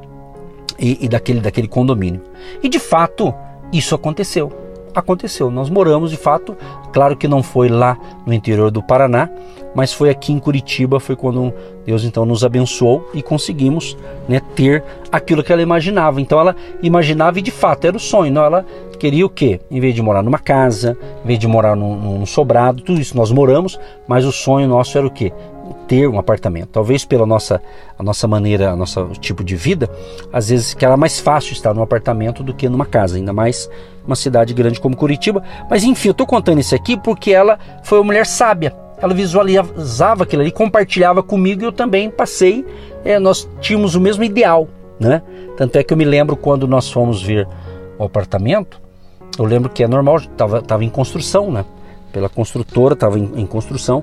E, 0.78 1.04
e 1.04 1.08
daquele, 1.08 1.40
daquele 1.40 1.68
condomínio. 1.68 2.22
E 2.62 2.68
de 2.68 2.78
fato, 2.78 3.34
isso 3.70 3.94
aconteceu 3.94 4.65
aconteceu. 4.98 5.50
Nós 5.50 5.68
moramos 5.68 6.10
de 6.10 6.16
fato, 6.16 6.56
claro 6.92 7.16
que 7.16 7.28
não 7.28 7.42
foi 7.42 7.68
lá 7.68 7.98
no 8.24 8.32
interior 8.32 8.70
do 8.70 8.82
Paraná, 8.82 9.28
mas 9.74 9.92
foi 9.92 10.08
aqui 10.08 10.32
em 10.32 10.38
Curitiba, 10.38 10.98
foi 10.98 11.14
quando 11.14 11.52
Deus 11.84 12.02
então 12.02 12.24
nos 12.24 12.42
abençoou 12.42 13.10
e 13.12 13.22
conseguimos 13.22 13.96
né, 14.26 14.40
ter 14.54 14.82
aquilo 15.12 15.44
que 15.44 15.52
ela 15.52 15.60
imaginava. 15.60 16.20
Então 16.20 16.40
ela 16.40 16.56
imaginava 16.82 17.38
e 17.38 17.42
de 17.42 17.50
fato 17.50 17.86
era 17.86 17.96
o 17.96 18.00
sonho. 18.00 18.32
Não, 18.32 18.42
ela 18.42 18.64
queria 18.98 19.26
o 19.26 19.30
quê? 19.30 19.60
Em 19.70 19.78
vez 19.78 19.94
de 19.94 20.00
morar 20.00 20.22
numa 20.22 20.38
casa, 20.38 20.96
em 21.22 21.26
vez 21.26 21.38
de 21.38 21.46
morar 21.46 21.76
num, 21.76 21.94
num 21.94 22.26
sobrado, 22.26 22.82
tudo 22.82 23.00
isso 23.00 23.14
nós 23.16 23.30
moramos, 23.30 23.78
mas 24.08 24.24
o 24.24 24.32
sonho 24.32 24.66
nosso 24.66 24.96
era 24.96 25.06
o 25.06 25.10
quê? 25.10 25.30
ter 25.86 26.08
um 26.08 26.18
apartamento. 26.18 26.68
Talvez 26.72 27.04
pela 27.04 27.26
nossa 27.26 27.60
a 27.98 28.02
nossa 28.02 28.26
maneira, 28.28 28.70
a 28.70 28.76
nosso 28.76 29.08
tipo 29.20 29.42
de 29.42 29.56
vida, 29.56 29.88
às 30.32 30.48
vezes 30.48 30.74
que 30.74 30.84
era 30.84 30.96
mais 30.96 31.18
fácil 31.18 31.52
estar 31.52 31.72
num 31.72 31.82
apartamento 31.82 32.42
do 32.42 32.52
que 32.52 32.68
numa 32.68 32.84
casa, 32.84 33.16
ainda 33.16 33.32
mais 33.32 33.70
uma 34.06 34.16
cidade 34.16 34.54
grande 34.54 34.80
como 34.80 34.96
Curitiba. 34.96 35.42
Mas 35.68 35.84
enfim, 35.84 36.08
eu 36.08 36.12
estou 36.12 36.26
contando 36.26 36.60
isso 36.60 36.74
aqui 36.74 36.96
porque 36.96 37.32
ela 37.32 37.58
foi 37.82 37.98
uma 37.98 38.04
mulher 38.04 38.26
sábia. 38.26 38.74
Ela 38.98 39.12
visualizava 39.12 40.22
aquilo 40.22 40.42
ali, 40.42 40.50
compartilhava 40.50 41.22
comigo 41.22 41.62
e 41.62 41.64
eu 41.64 41.72
também 41.72 42.10
passei. 42.10 42.64
É, 43.04 43.18
nós 43.18 43.48
tínhamos 43.60 43.94
o 43.94 44.00
mesmo 44.00 44.24
ideal, 44.24 44.68
né? 44.98 45.22
Tanto 45.56 45.76
é 45.76 45.82
que 45.82 45.92
eu 45.92 45.96
me 45.96 46.04
lembro 46.04 46.36
quando 46.36 46.66
nós 46.66 46.90
fomos 46.90 47.22
ver 47.22 47.46
o 47.98 48.04
apartamento, 48.04 48.80
eu 49.38 49.44
lembro 49.44 49.68
que 49.68 49.82
é 49.82 49.88
normal, 49.88 50.16
estava 50.16 50.62
tava 50.62 50.84
em 50.84 50.88
construção, 50.88 51.50
né? 51.50 51.64
Pela 52.12 52.28
construtora, 52.28 52.94
estava 52.94 53.18
em, 53.18 53.30
em 53.36 53.46
construção. 53.46 54.02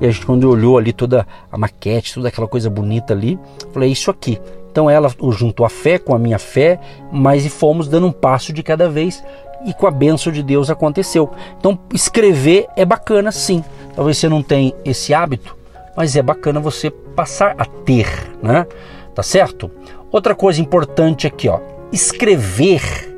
E 0.00 0.06
a 0.06 0.10
gente, 0.10 0.26
quando 0.26 0.50
olhou 0.50 0.76
ali 0.76 0.92
toda 0.92 1.26
a 1.50 1.56
maquete, 1.56 2.14
toda 2.14 2.28
aquela 2.28 2.48
coisa 2.48 2.68
bonita 2.68 3.12
ali, 3.12 3.38
falei: 3.72 3.88
é 3.88 3.92
isso 3.92 4.10
aqui. 4.10 4.40
Então 4.72 4.88
ela 4.88 5.10
juntou 5.32 5.66
a 5.66 5.68
fé 5.68 5.98
com 5.98 6.14
a 6.14 6.18
minha 6.18 6.38
fé, 6.38 6.80
mas 7.12 7.44
e 7.44 7.50
fomos 7.50 7.88
dando 7.88 8.06
um 8.06 8.12
passo 8.12 8.54
de 8.54 8.62
cada 8.62 8.88
vez 8.88 9.22
e 9.66 9.74
com 9.74 9.86
a 9.86 9.90
bênção 9.90 10.32
de 10.32 10.42
Deus 10.42 10.70
aconteceu. 10.70 11.30
Então 11.58 11.78
escrever 11.92 12.66
é 12.74 12.84
bacana 12.86 13.30
sim. 13.30 13.62
Talvez 13.94 14.16
você 14.16 14.30
não 14.30 14.42
tenha 14.42 14.72
esse 14.82 15.12
hábito, 15.12 15.54
mas 15.94 16.16
é 16.16 16.22
bacana 16.22 16.58
você 16.58 16.90
passar 16.90 17.54
a 17.58 17.66
ter, 17.66 18.08
né? 18.42 18.66
Tá 19.14 19.22
certo? 19.22 19.70
Outra 20.10 20.34
coisa 20.34 20.62
importante 20.62 21.26
aqui, 21.26 21.50
ó, 21.50 21.60
escrever 21.92 23.14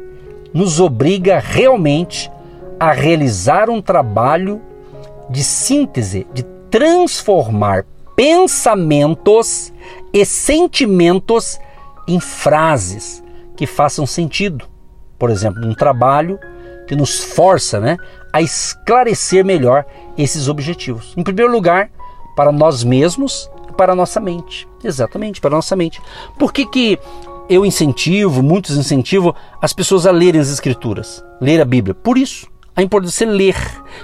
nos 0.53 0.81
obriga 0.81 1.39
realmente 1.39 2.31
a 2.81 2.91
realizar 2.91 3.71
um 3.71 3.81
trabalho 3.81 4.61
de 5.31 5.45
síntese, 5.45 6.27
de 6.35 6.43
transformar 6.69 7.87
pensamentos 8.17 9.73
e 10.13 10.25
sentimentos 10.25 11.59
em 12.07 12.21
frases 12.21 13.23
que 13.57 13.67
façam 13.67 14.07
sentido. 14.07 14.67
Por 15.19 15.31
exemplo, 15.31 15.67
um 15.67 15.75
trabalho 15.75 16.39
que 16.87 16.95
nos 16.95 17.19
força 17.19 17.81
né, 17.81 17.97
a 18.33 18.43
esclarecer 18.43 19.45
melhor 19.45 19.85
esses 20.19 20.49
objetivos. 20.49 21.15
Em 21.17 21.23
primeiro 21.23 21.51
lugar, 21.51 21.91
para 22.37 22.53
nós 22.53 22.85
mesmos 22.85 23.51
e 23.69 23.73
para 23.73 23.93
a 23.93 23.97
nossa 23.97 24.21
mente. 24.21 24.69
Exatamente, 24.83 25.41
para 25.41 25.51
a 25.51 25.57
nossa 25.57 25.75
mente. 25.75 26.01
Por 26.39 26.53
que, 26.53 26.67
que 26.67 26.99
eu 27.49 27.65
incentivo, 27.65 28.43
muitos 28.43 28.77
incentivam 28.77 29.35
as 29.61 29.73
pessoas 29.73 30.07
a 30.07 30.11
lerem 30.11 30.41
as 30.41 30.49
escrituras, 30.49 31.25
ler 31.41 31.61
a 31.61 31.65
Bíblia? 31.65 31.95
Por 31.95 32.19
isso 32.19 32.53
a 32.77 32.83
importância 32.83 33.25
de 33.25 33.33
você 33.33 33.37
ler, 33.37 33.57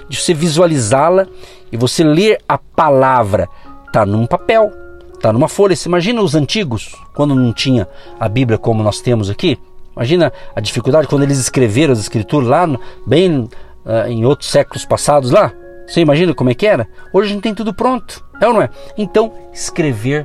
de 0.08 0.16
você 0.16 0.32
visualizá-la 0.32 1.26
e 1.72 1.76
você 1.76 2.04
ler 2.04 2.38
a 2.48 2.56
palavra. 2.56 3.48
Está 3.90 4.06
num 4.06 4.24
papel, 4.24 4.72
está 5.14 5.32
numa 5.32 5.48
folha. 5.48 5.74
Você 5.74 5.88
imagina 5.88 6.22
os 6.22 6.36
antigos, 6.36 6.94
quando 7.12 7.34
não 7.34 7.52
tinha 7.52 7.88
a 8.20 8.28
Bíblia 8.28 8.56
como 8.56 8.84
nós 8.84 9.00
temos 9.00 9.28
aqui? 9.28 9.58
Imagina 9.96 10.32
a 10.54 10.60
dificuldade 10.60 11.08
quando 11.08 11.24
eles 11.24 11.40
escreveram 11.40 11.92
as 11.92 11.98
escrituras 11.98 12.48
lá, 12.48 12.68
bem 13.04 13.48
uh, 13.84 14.06
em 14.08 14.24
outros 14.24 14.48
séculos 14.48 14.84
passados 14.84 15.32
lá. 15.32 15.52
Você 15.88 16.00
imagina 16.00 16.32
como 16.32 16.50
é 16.50 16.54
que 16.54 16.68
era? 16.68 16.86
Hoje 17.12 17.30
a 17.30 17.34
gente 17.34 17.42
tem 17.42 17.52
tudo 17.52 17.74
pronto, 17.74 18.24
é 18.40 18.46
ou 18.46 18.54
não 18.54 18.62
é? 18.62 18.70
Então, 18.96 19.32
escrever 19.52 20.24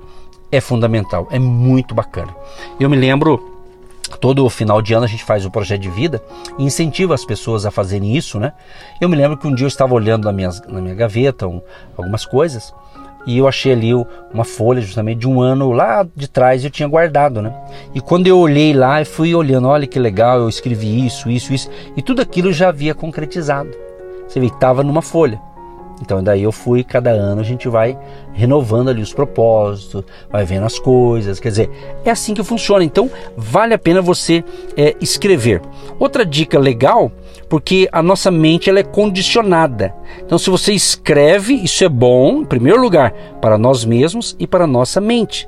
é 0.52 0.62
fundamental, 0.62 1.28
é 1.32 1.40
muito 1.40 1.96
bacana. 1.96 2.36
Eu 2.80 2.88
me 2.88 2.96
lembro 2.96 3.52
todo 4.22 4.48
final 4.48 4.80
de 4.80 4.94
ano 4.94 5.06
a 5.06 5.10
gente 5.10 5.24
faz 5.24 5.44
o 5.44 5.50
projeto 5.50 5.82
de 5.82 5.90
vida 5.90 6.24
e 6.60 6.64
incentiva 6.64 7.16
as 7.16 7.26
pessoas 7.26 7.66
a 7.66 7.72
fazerem 7.72 8.16
isso, 8.16 8.40
né? 8.40 8.54
Eu 9.02 9.10
me 9.10 9.16
lembro 9.16 9.36
que 9.36 9.48
um 9.48 9.56
dia 9.56 9.66
eu 9.66 9.70
estava 9.70 9.96
olhando 9.96 10.26
na 10.26 10.32
minha, 10.32 10.52
na 10.68 10.80
minha 10.80 10.94
gaveta 10.94 11.48
um, 11.48 11.60
algumas 11.98 12.26
coisas 12.26 12.72
e 13.26 13.38
eu 13.38 13.48
achei 13.48 13.72
ali 13.72 13.92
uma 14.34 14.44
folha 14.44 14.82
justamente 14.82 15.20
de 15.20 15.28
um 15.28 15.42
ano 15.42 15.72
lá 15.72 16.06
de 16.16 16.28
trás 16.28 16.64
eu 16.64 16.70
tinha 16.70 16.88
guardado, 16.88 17.42
né? 17.42 17.54
E 17.94 18.02
quando 18.02 18.28
eu 18.28 18.38
olhei 18.38 18.74
lá 18.74 19.02
e 19.02 19.06
fui 19.06 19.34
olhando, 19.34 19.68
olha 19.68 19.88
que 19.88 19.98
legal, 19.98 20.40
eu 20.40 20.50
escrevi 20.50 21.06
isso, 21.06 21.30
isso, 21.30 21.54
isso, 21.54 21.70
e 21.96 22.02
tudo 22.02 22.22
aquilo 22.22 22.54
já 22.54 22.70
havia 22.70 22.94
concretizado. 22.94 23.72
Você 24.28 24.40
vê 24.40 24.48
estava 24.48 24.84
numa 24.84 25.02
folha. 25.02 25.40
Então 26.02 26.22
daí 26.22 26.44
eu 26.44 26.52
fui, 26.52 26.84
cada 26.84 27.12
ano 27.12 27.42
a 27.42 27.44
gente 27.44 27.70
vai 27.70 27.98
renovando 28.34 28.90
ali 28.90 29.02
os 29.02 29.14
propósitos, 29.14 30.04
vai 30.30 30.44
vendo 30.46 30.66
as 30.66 30.78
coisas, 30.78 31.40
quer 31.40 31.50
dizer, 31.50 31.70
é 32.04 32.12
assim 32.12 32.34
que 32.34 32.44
funciona. 32.44 32.84
Então 32.84 33.10
vale 33.38 33.74
a 33.74 33.80
pena 33.80 34.02
você 34.02 34.44
é, 34.76 34.96
escrever. 35.00 35.62
Outra 35.98 36.26
dica 36.26 36.60
legal, 36.60 37.12
porque 37.50 37.88
a 37.92 38.02
nossa 38.02 38.32
mente 38.32 38.70
ela 38.70 38.80
é 38.80 38.84
condicionada. 38.84 39.94
Então 40.26 40.38
se 40.38 40.50
você 40.50 40.74
escreve, 40.74 41.54
isso 41.54 41.84
é 41.84 41.90
bom, 41.90 42.42
em 42.42 42.46
primeiro 42.46 42.82
lugar, 42.82 43.12
para 43.42 43.58
nós 43.58 43.86
mesmos 43.86 44.36
e 44.40 44.48
para 44.48 44.64
a 44.64 44.68
nossa 44.68 45.00
mente. 45.00 45.48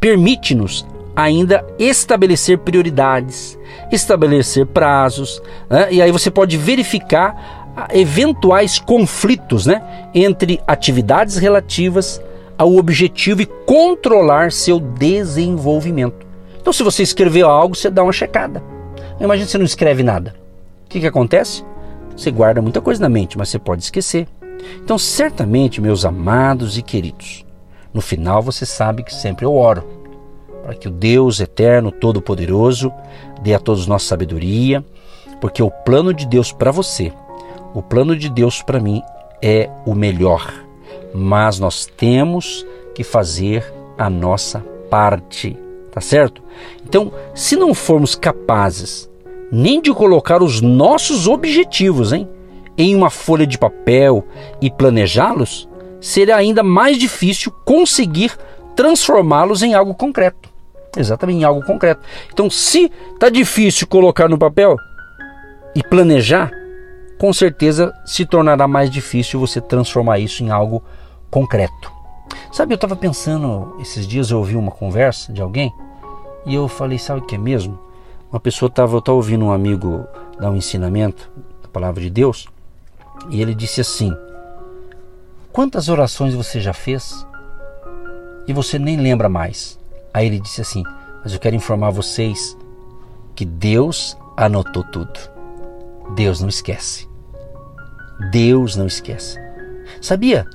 Permite-nos 0.00 0.86
ainda 1.14 1.64
estabelecer 1.78 2.58
prioridades, 2.58 3.58
estabelecer 3.90 4.66
prazos, 4.66 5.42
né? 5.70 5.88
e 5.90 6.02
aí 6.02 6.12
você 6.12 6.30
pode 6.30 6.56
verificar 6.58 7.66
eventuais 7.92 8.78
conflitos 8.78 9.66
né, 9.66 9.82
entre 10.14 10.60
atividades 10.66 11.36
relativas 11.36 12.20
ao 12.56 12.74
objetivo 12.76 13.42
e 13.42 13.46
controlar 13.66 14.50
seu 14.50 14.80
desenvolvimento. 14.80 16.26
Então, 16.60 16.72
se 16.72 16.82
você 16.82 17.02
escreveu 17.02 17.48
algo, 17.48 17.76
você 17.76 17.90
dá 17.90 18.02
uma 18.02 18.12
checada. 18.12 18.62
Imagina 19.20 19.46
se 19.46 19.58
não 19.58 19.64
escreve 19.64 20.02
nada. 20.02 20.34
O 20.86 20.88
que, 20.88 21.00
que 21.00 21.06
acontece? 21.06 21.62
Você 22.16 22.30
guarda 22.30 22.62
muita 22.62 22.80
coisa 22.80 23.02
na 23.02 23.08
mente, 23.08 23.36
mas 23.36 23.50
você 23.50 23.58
pode 23.58 23.82
esquecer. 23.82 24.26
Então, 24.82 24.96
certamente, 24.96 25.80
meus 25.80 26.04
amados 26.04 26.78
e 26.78 26.82
queridos, 26.82 27.44
no 27.92 28.00
final 28.00 28.40
você 28.40 28.64
sabe 28.64 29.02
que 29.02 29.14
sempre 29.14 29.44
eu 29.44 29.54
oro 29.54 29.84
para 30.64 30.74
que 30.74 30.88
o 30.88 30.90
Deus 30.90 31.38
eterno, 31.38 31.92
todo-poderoso, 31.92 32.92
dê 33.42 33.54
a 33.54 33.58
todos 33.58 33.86
nós 33.86 34.02
sabedoria, 34.02 34.84
porque 35.40 35.62
o 35.62 35.70
plano 35.70 36.14
de 36.14 36.26
Deus 36.26 36.50
para 36.50 36.72
você 36.72 37.12
o 37.76 37.82
plano 37.82 38.16
de 38.16 38.30
Deus 38.30 38.62
para 38.62 38.80
mim 38.80 39.02
é 39.42 39.68
o 39.84 39.94
melhor, 39.94 40.50
mas 41.14 41.58
nós 41.58 41.84
temos 41.84 42.66
que 42.94 43.04
fazer 43.04 43.70
a 43.98 44.08
nossa 44.08 44.64
parte, 44.88 45.54
tá 45.92 46.00
certo? 46.00 46.42
Então, 46.82 47.12
se 47.34 47.54
não 47.54 47.74
formos 47.74 48.14
capazes 48.14 49.10
nem 49.50 49.80
de 49.80 49.92
colocar 49.92 50.42
os 50.42 50.60
nossos 50.60 51.26
objetivos, 51.26 52.12
hein, 52.12 52.28
em 52.76 52.94
uma 52.94 53.10
folha 53.10 53.46
de 53.46 53.58
papel 53.58 54.24
e 54.60 54.70
planejá-los, 54.70 55.68
será 56.00 56.36
ainda 56.36 56.62
mais 56.62 56.98
difícil 56.98 57.50
conseguir 57.64 58.36
transformá-los 58.74 59.62
em 59.62 59.74
algo 59.74 59.94
concreto. 59.94 60.48
Exatamente, 60.96 61.40
em 61.40 61.44
algo 61.44 61.64
concreto. 61.64 62.00
Então, 62.32 62.48
se 62.48 62.90
está 63.12 63.28
difícil 63.28 63.86
colocar 63.86 64.28
no 64.28 64.38
papel 64.38 64.76
e 65.74 65.82
planejar, 65.82 66.50
com 67.18 67.32
certeza 67.32 67.92
se 68.04 68.24
tornará 68.24 68.66
mais 68.66 68.90
difícil 68.90 69.40
você 69.40 69.60
transformar 69.60 70.18
isso 70.18 70.42
em 70.42 70.50
algo 70.50 70.82
concreto. 71.30 71.92
Sabe, 72.52 72.72
eu 72.72 72.76
estava 72.76 72.96
pensando, 72.96 73.76
esses 73.80 74.06
dias 74.06 74.30
eu 74.30 74.38
ouvi 74.38 74.56
uma 74.56 74.70
conversa 74.70 75.32
de 75.32 75.42
alguém 75.42 75.72
e 76.46 76.54
eu 76.54 76.68
falei, 76.68 76.98
sabe 76.98 77.20
o 77.20 77.26
que 77.26 77.34
é 77.34 77.38
mesmo? 77.38 77.78
Uma 78.36 78.40
pessoa 78.40 78.68
estava, 78.68 78.98
estava 78.98 79.16
ouvindo 79.16 79.46
um 79.46 79.50
amigo 79.50 80.06
dar 80.38 80.50
um 80.50 80.56
ensinamento 80.56 81.30
da 81.62 81.68
palavra 81.70 82.02
de 82.02 82.10
Deus 82.10 82.46
e 83.30 83.40
ele 83.40 83.54
disse 83.54 83.80
assim: 83.80 84.14
quantas 85.50 85.88
orações 85.88 86.34
você 86.34 86.60
já 86.60 86.74
fez 86.74 87.26
e 88.46 88.52
você 88.52 88.78
nem 88.78 88.98
lembra 88.98 89.26
mais? 89.26 89.78
Aí 90.12 90.26
ele 90.26 90.38
disse 90.38 90.60
assim: 90.60 90.82
Mas 91.22 91.32
eu 91.32 91.40
quero 91.40 91.56
informar 91.56 91.88
vocês 91.88 92.54
que 93.34 93.46
Deus 93.46 94.18
anotou 94.36 94.84
tudo. 94.84 95.18
Deus 96.14 96.38
não 96.38 96.50
esquece. 96.50 97.08
Deus 98.30 98.76
não 98.76 98.86
esquece. 98.86 99.40
Sabia? 100.02 100.46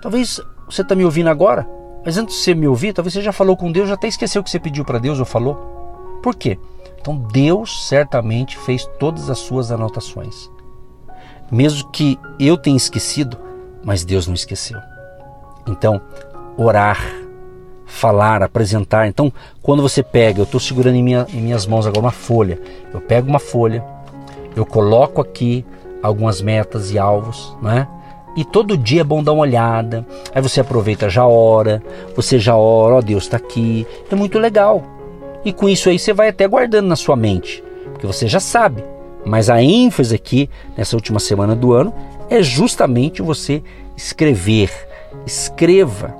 Talvez 0.00 0.40
você 0.70 0.82
está 0.82 0.94
me 0.94 1.04
ouvindo 1.04 1.30
agora, 1.30 1.68
mas 2.06 2.16
antes 2.16 2.36
de 2.36 2.42
você 2.42 2.54
me 2.54 2.68
ouvir, 2.68 2.92
talvez 2.92 3.12
você 3.12 3.22
já 3.22 3.32
falou 3.32 3.56
com 3.56 3.72
Deus, 3.72 3.88
já 3.88 3.94
até 3.94 4.06
esqueceu 4.06 4.40
o 4.40 4.44
que 4.44 4.50
você 4.50 4.60
pediu 4.60 4.84
para 4.84 5.00
Deus 5.00 5.18
ou 5.18 5.24
falou. 5.24 6.20
Por 6.22 6.36
quê? 6.36 6.60
Então 7.04 7.16
Deus 7.18 7.86
certamente 7.86 8.56
fez 8.56 8.86
todas 8.98 9.28
as 9.28 9.36
suas 9.36 9.70
anotações. 9.70 10.50
Mesmo 11.52 11.90
que 11.90 12.18
eu 12.40 12.56
tenha 12.56 12.78
esquecido, 12.78 13.36
mas 13.84 14.06
Deus 14.06 14.26
não 14.26 14.32
esqueceu. 14.32 14.80
Então, 15.66 16.00
orar, 16.56 16.98
falar, 17.84 18.42
apresentar. 18.42 19.06
Então, 19.06 19.30
quando 19.62 19.82
você 19.82 20.02
pega, 20.02 20.40
eu 20.40 20.44
estou 20.44 20.58
segurando 20.58 20.94
em, 20.94 21.02
minha, 21.02 21.26
em 21.28 21.42
minhas 21.42 21.66
mãos 21.66 21.86
agora 21.86 22.00
uma 22.00 22.10
folha. 22.10 22.58
Eu 22.90 23.02
pego 23.02 23.28
uma 23.28 23.38
folha, 23.38 23.84
eu 24.56 24.64
coloco 24.64 25.20
aqui 25.20 25.62
algumas 26.02 26.40
metas 26.40 26.90
e 26.90 26.98
alvos, 26.98 27.54
né? 27.60 27.86
E 28.34 28.46
todo 28.46 28.78
dia 28.78 29.02
é 29.02 29.04
bom 29.04 29.22
dar 29.22 29.32
uma 29.32 29.42
olhada. 29.42 30.06
Aí 30.34 30.40
você 30.40 30.62
aproveita, 30.62 31.10
já 31.10 31.26
ora, 31.26 31.82
você 32.16 32.38
já 32.38 32.56
ora, 32.56 32.94
ó 32.94 33.00
Deus 33.02 33.24
está 33.24 33.36
aqui. 33.36 33.86
É 34.10 34.14
muito 34.14 34.38
legal. 34.38 34.93
E 35.44 35.52
com 35.52 35.68
isso 35.68 35.88
aí 35.88 35.98
você 35.98 36.12
vai 36.12 36.28
até 36.28 36.46
guardando 36.48 36.86
na 36.86 36.96
sua 36.96 37.16
mente, 37.16 37.62
porque 37.92 38.06
você 38.06 38.26
já 38.26 38.40
sabe. 38.40 38.82
Mas 39.24 39.48
a 39.48 39.62
ênfase 39.62 40.14
aqui, 40.14 40.50
nessa 40.76 40.96
última 40.96 41.18
semana 41.18 41.54
do 41.54 41.72
ano, 41.72 41.94
é 42.28 42.42
justamente 42.42 43.22
você 43.22 43.62
escrever. 43.96 44.70
Escreva. 45.26 46.14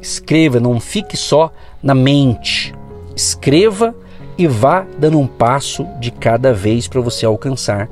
Escreva, 0.00 0.58
não 0.58 0.80
fique 0.80 1.16
só 1.16 1.52
na 1.82 1.94
mente. 1.94 2.74
Escreva 3.14 3.94
e 4.38 4.46
vá 4.46 4.86
dando 4.98 5.18
um 5.18 5.26
passo 5.26 5.86
de 5.98 6.10
cada 6.10 6.52
vez 6.52 6.88
para 6.88 7.00
você 7.00 7.26
alcançar 7.26 7.88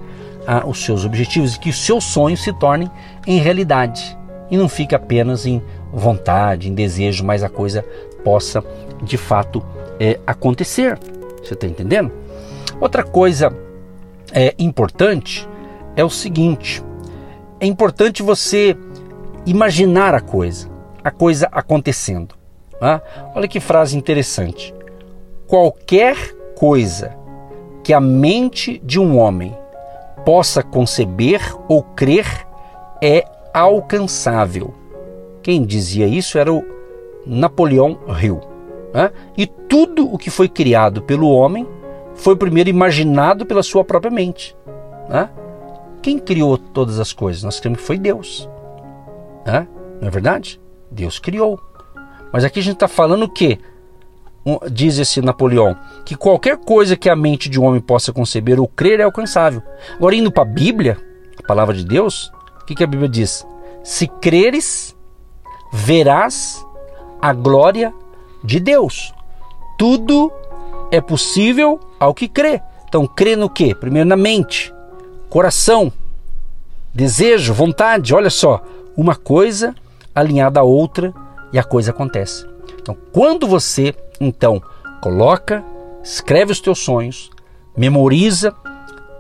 ah, 0.47 0.65
os 0.67 0.83
seus 0.83 1.05
objetivos 1.05 1.55
e 1.55 1.61
que 1.61 1.69
os 1.69 1.85
seus 1.85 2.05
sonhos 2.05 2.43
se 2.43 2.53
tornem 2.55 2.91
em 3.27 3.39
realidade 3.39 4.17
e 4.51 4.57
não 4.57 4.69
fique 4.69 4.95
apenas 4.95 5.45
em 5.45 5.63
vontade, 5.93 6.71
em 6.71 6.75
desejo, 6.75 7.25
mas 7.25 7.43
a 7.43 7.49
coisa 7.49 7.85
possa 8.25 8.65
de 9.03 9.17
fato 9.17 9.63
é, 9.99 10.19
acontecer. 10.27 10.99
Você 11.43 11.55
está 11.55 11.67
entendendo? 11.67 12.13
Outra 12.81 13.03
coisa 13.03 13.53
é, 14.33 14.55
importante 14.59 15.49
é 15.97 16.05
o 16.05 16.11
seguinte: 16.11 16.83
é 17.61 17.67
importante 17.67 18.23
você 18.23 18.77
imaginar 19.45 20.15
a 20.15 20.21
coisa, 20.21 20.69
a 21.03 21.11
coisa 21.11 21.49
acontecendo. 21.51 22.35
Né? 22.81 23.01
Olha 23.35 23.49
que 23.49 23.61
frase 23.61 23.97
interessante. 23.97 24.75
Qualquer 25.47 26.17
coisa 26.55 27.17
que 27.83 27.93
a 27.93 28.01
mente 28.01 28.81
de 28.85 29.01
um 29.01 29.19
homem 29.19 29.57
possa 30.25 30.63
conceber 30.63 31.41
ou 31.69 31.83
crer 31.83 32.47
é 33.03 33.25
alcançável. 33.55 34.75
Quem 35.43 35.65
dizia 35.65 36.07
isso 36.07 36.39
era 36.39 36.53
o 36.53 36.63
Napoleão 37.25 37.99
Hill. 38.21 38.58
Né? 38.93 39.11
E 39.37 39.47
tudo 39.47 40.13
o 40.13 40.19
que 40.19 40.31
foi 40.31 40.49
criado 40.49 41.03
pelo 41.03 41.31
homem 41.31 41.67
foi 42.15 42.37
primeiro 42.37 42.71
imaginado 42.71 43.47
pela 43.47 43.63
sua 43.63 43.85
própria 43.85 44.11
mente. 44.11 44.57
Né? 45.09 45.29
Quem 46.03 46.19
criou 46.19 46.59
todas 46.59 46.99
as 46.99 47.13
coisas? 47.13 47.43
Nós 47.43 47.61
cremos 47.61 47.81
que 47.81 47.87
foi 47.87 47.99
Deus. 47.99 48.49
Né? 49.47 49.67
Não 50.01 50.09
é 50.09 50.11
verdade? 50.11 50.61
Deus 50.91 51.19
criou. 51.19 51.61
Mas 52.33 52.45
aqui 52.45 52.61
a 52.61 52.63
gente 52.63 52.75
está 52.75 52.89
falando 52.89 53.25
o 53.25 53.29
quê? 53.29 53.59
diz 54.71 54.99
esse 54.99 55.21
Napoleão, 55.21 55.77
que 56.05 56.15
qualquer 56.15 56.57
coisa 56.57 56.97
que 56.97 57.11
a 57.11 57.17
mente 57.17 57.49
de 57.49 57.61
um 57.61 57.65
homem 57.65 57.81
possa 57.81 58.13
conceber 58.13 58.59
ou 58.59 58.67
crer 58.67 59.01
é 59.01 59.03
alcançável. 59.03 59.63
Agora, 59.97 60.15
indo 60.15 60.33
para 60.33 60.45
a 60.45 60.53
Bíblia, 60.53 60.97
a 61.39 61.47
palavra 61.47 61.75
de 61.75 61.85
Deus, 61.85 62.33
o 62.63 62.65
que, 62.65 62.75
que 62.75 62.85
a 62.85 62.87
Bíblia 62.87 63.09
diz? 63.09 63.47
Se 63.83 64.07
creres, 64.07 64.97
verás 65.73 66.65
a 67.21 67.33
glória 67.33 67.93
Deus. 68.43 69.13
Tudo 69.79 70.33
é 70.91 71.01
possível 71.01 71.81
ao 71.99 72.15
que 72.15 72.29
crê. 72.29 72.61
Então, 72.89 73.07
crê 73.07 73.37
no 73.37 73.51
que? 73.51 73.75
Primeiro 73.75 74.09
na 74.09 74.17
mente, 74.17 74.73
coração, 75.29 75.93
desejo, 76.95 77.53
vontade. 77.53 78.15
Olha 78.15 78.31
só, 78.31 78.63
uma 78.97 79.15
coisa 79.15 79.75
alinhada 80.15 80.61
à 80.61 80.63
outra 80.63 81.13
e 81.53 81.59
a 81.59 81.65
coisa 81.65 81.91
acontece. 81.91 82.47
Então, 82.81 82.97
quando 83.13 83.47
você 83.47 83.95
então 84.21 84.63
coloca, 85.01 85.65
escreve 86.03 86.53
os 86.53 86.61
teus 86.61 86.79
sonhos, 86.79 87.31
memoriza 87.77 88.55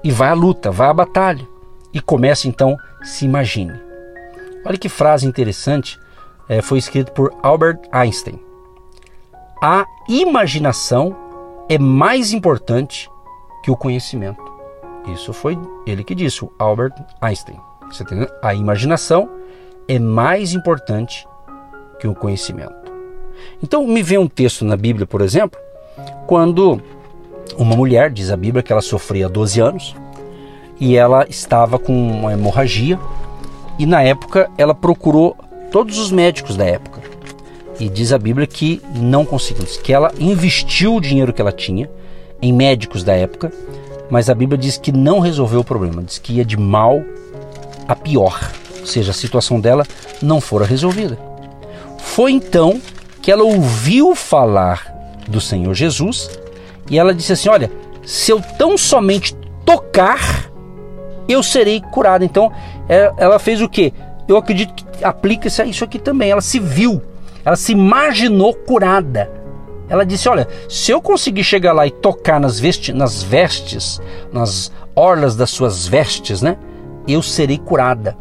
e 0.02 0.11
vai 0.11 0.31
à 0.31 0.35
luta, 0.35 0.70
vai 0.70 0.88
à 0.88 0.94
batalha 0.94 1.46
e 1.92 2.00
começa 2.00 2.48
então 2.48 2.76
se 3.02 3.24
imagine. 3.24 3.78
Olha 4.64 4.78
que 4.78 4.88
frase 4.88 5.26
interessante, 5.26 5.98
é, 6.48 6.61
foi 6.61 6.78
escrito 6.78 7.12
por 7.12 7.33
Albert 7.42 7.81
Einstein. 7.92 8.47
A 9.61 9.87
imaginação 10.09 11.16
é 11.68 11.79
mais 11.79 12.33
importante 12.33 13.11
que 13.62 13.73
o 13.73 13.77
conhecimento. 13.77 14.40
Isso 15.12 15.33
foi 15.33 15.59
ele 15.85 16.05
que 16.05 16.14
disse, 16.14 16.44
o 16.44 16.53
Albert 16.59 16.94
Einstein. 17.21 17.59
Você? 17.90 18.05
A 18.40 18.55
imaginação 18.55 19.29
é 19.88 19.99
mais 19.99 20.53
importante 20.53 21.27
que 21.99 22.07
o 22.07 22.14
conhecimento. 22.14 22.73
Então, 23.61 23.85
me 23.85 24.01
vê 24.01 24.16
um 24.16 24.29
texto 24.29 24.64
na 24.64 24.77
Bíblia, 24.77 25.07
por 25.07 25.23
exemplo, 25.23 25.59
quando 26.29 26.81
uma 27.57 27.75
mulher, 27.75 28.11
diz 28.11 28.31
a 28.31 28.37
Bíblia, 28.37 28.62
que 28.62 28.73
ela 28.73 28.83
sofria 28.83 29.29
12 29.29 29.61
anos 29.61 29.97
e 30.79 30.97
ela 30.97 31.27
estava 31.29 31.81
com 31.81 31.92
uma 31.92 32.33
hemorragia 32.33 32.97
e 33.77 33.87
na 33.87 34.03
época 34.03 34.49
ela 34.57 34.75
procurou 34.75 35.37
todos 35.73 35.99
os 35.99 36.12
médicos 36.12 36.57
da 36.57 36.64
época. 36.64 37.17
E 37.80 37.88
diz 37.88 38.12
a 38.12 38.18
Bíblia 38.18 38.46
que 38.46 38.82
não 38.94 39.24
conseguiu, 39.24 39.64
que 39.82 39.92
ela 39.92 40.12
investiu 40.18 40.96
o 40.96 41.00
dinheiro 41.00 41.32
que 41.32 41.40
ela 41.40 41.52
tinha 41.52 41.88
em 42.42 42.52
médicos 42.52 43.04
da 43.04 43.14
época, 43.14 43.52
mas 44.10 44.28
a 44.28 44.34
Bíblia 44.34 44.58
diz 44.58 44.76
que 44.76 44.90
não 44.90 45.20
resolveu 45.20 45.60
o 45.60 45.64
problema, 45.64 46.02
diz 46.02 46.18
que 46.18 46.34
ia 46.34 46.44
de 46.44 46.56
mal 46.56 47.02
a 47.86 47.94
pior, 47.94 48.52
ou 48.80 48.86
seja, 48.86 49.10
a 49.10 49.14
situação 49.14 49.60
dela 49.60 49.86
não 50.20 50.40
fora 50.40 50.64
resolvida. 50.64 51.18
Foi 51.98 52.32
então 52.32 52.80
que 53.22 53.30
ela 53.30 53.44
ouviu 53.44 54.14
falar 54.14 54.92
do 55.28 55.40
Senhor 55.40 55.74
Jesus 55.74 56.30
e 56.90 56.98
ela 56.98 57.14
disse 57.14 57.32
assim: 57.32 57.48
Olha, 57.48 57.70
se 58.04 58.32
eu 58.32 58.40
tão 58.58 58.76
somente 58.78 59.34
tocar, 59.64 60.50
eu 61.28 61.42
serei 61.42 61.80
curada. 61.80 62.24
Então 62.24 62.50
é, 62.88 63.12
ela 63.18 63.38
fez 63.38 63.60
o 63.60 63.68
que? 63.68 63.92
Eu 64.26 64.36
acredito 64.36 64.72
que 64.72 65.04
aplica 65.04 65.48
isso 65.48 65.84
aqui 65.84 65.98
também. 65.98 66.30
Ela 66.30 66.40
se 66.40 66.58
viu, 66.58 67.02
ela 67.44 67.57
se 67.57 67.72
imaginou 67.72 68.55
curada. 68.55 69.31
Ela 69.88 70.05
disse: 70.05 70.29
Olha, 70.29 70.46
se 70.68 70.90
eu 70.90 71.01
conseguir 71.01 71.44
chegar 71.44 71.72
lá 71.72 71.87
e 71.87 71.90
tocar 71.90 72.38
nas, 72.38 72.61
vesti 72.61 72.92
nas 72.92 73.22
vestes, 73.22 74.01
nas 74.33 74.70
orlas 74.94 75.35
das 75.35 75.51
suas 75.51 75.87
vestes, 75.87 76.42
né? 76.42 76.57
Eu 77.07 77.22
serei 77.22 77.59
curada. 77.59 78.16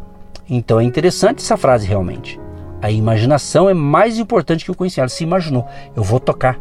Então 0.49 0.79
é 0.79 0.83
interessante 0.83 1.39
essa 1.39 1.57
frase 1.57 1.85
realmente. 1.85 2.39
A 2.81 2.89
imaginação 2.91 3.69
é 3.69 3.73
mais 3.73 4.17
importante 4.17 4.63
que 4.63 4.71
o 4.71 4.75
conhecimento. 4.75 5.01
Ela 5.01 5.09
se 5.09 5.23
imaginou: 5.23 5.65
eu 5.95 6.03
vou 6.03 6.19
tocar, 6.19 6.57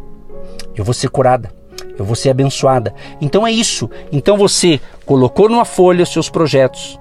eu 0.75 0.83
vou 0.83 0.93
ser 0.93 1.09
curada, 1.09 1.51
eu 1.97 2.03
vou 2.03 2.15
ser 2.15 2.29
abençoada. 2.29 2.93
Então 3.21 3.47
é 3.47 3.51
isso. 3.51 3.89
Então 4.11 4.37
você 4.37 4.81
colocou 5.05 5.47
numa 5.47 5.65
folha 5.65 6.03
os 6.03 6.11
seus 6.11 6.29
projetos. 6.29 6.99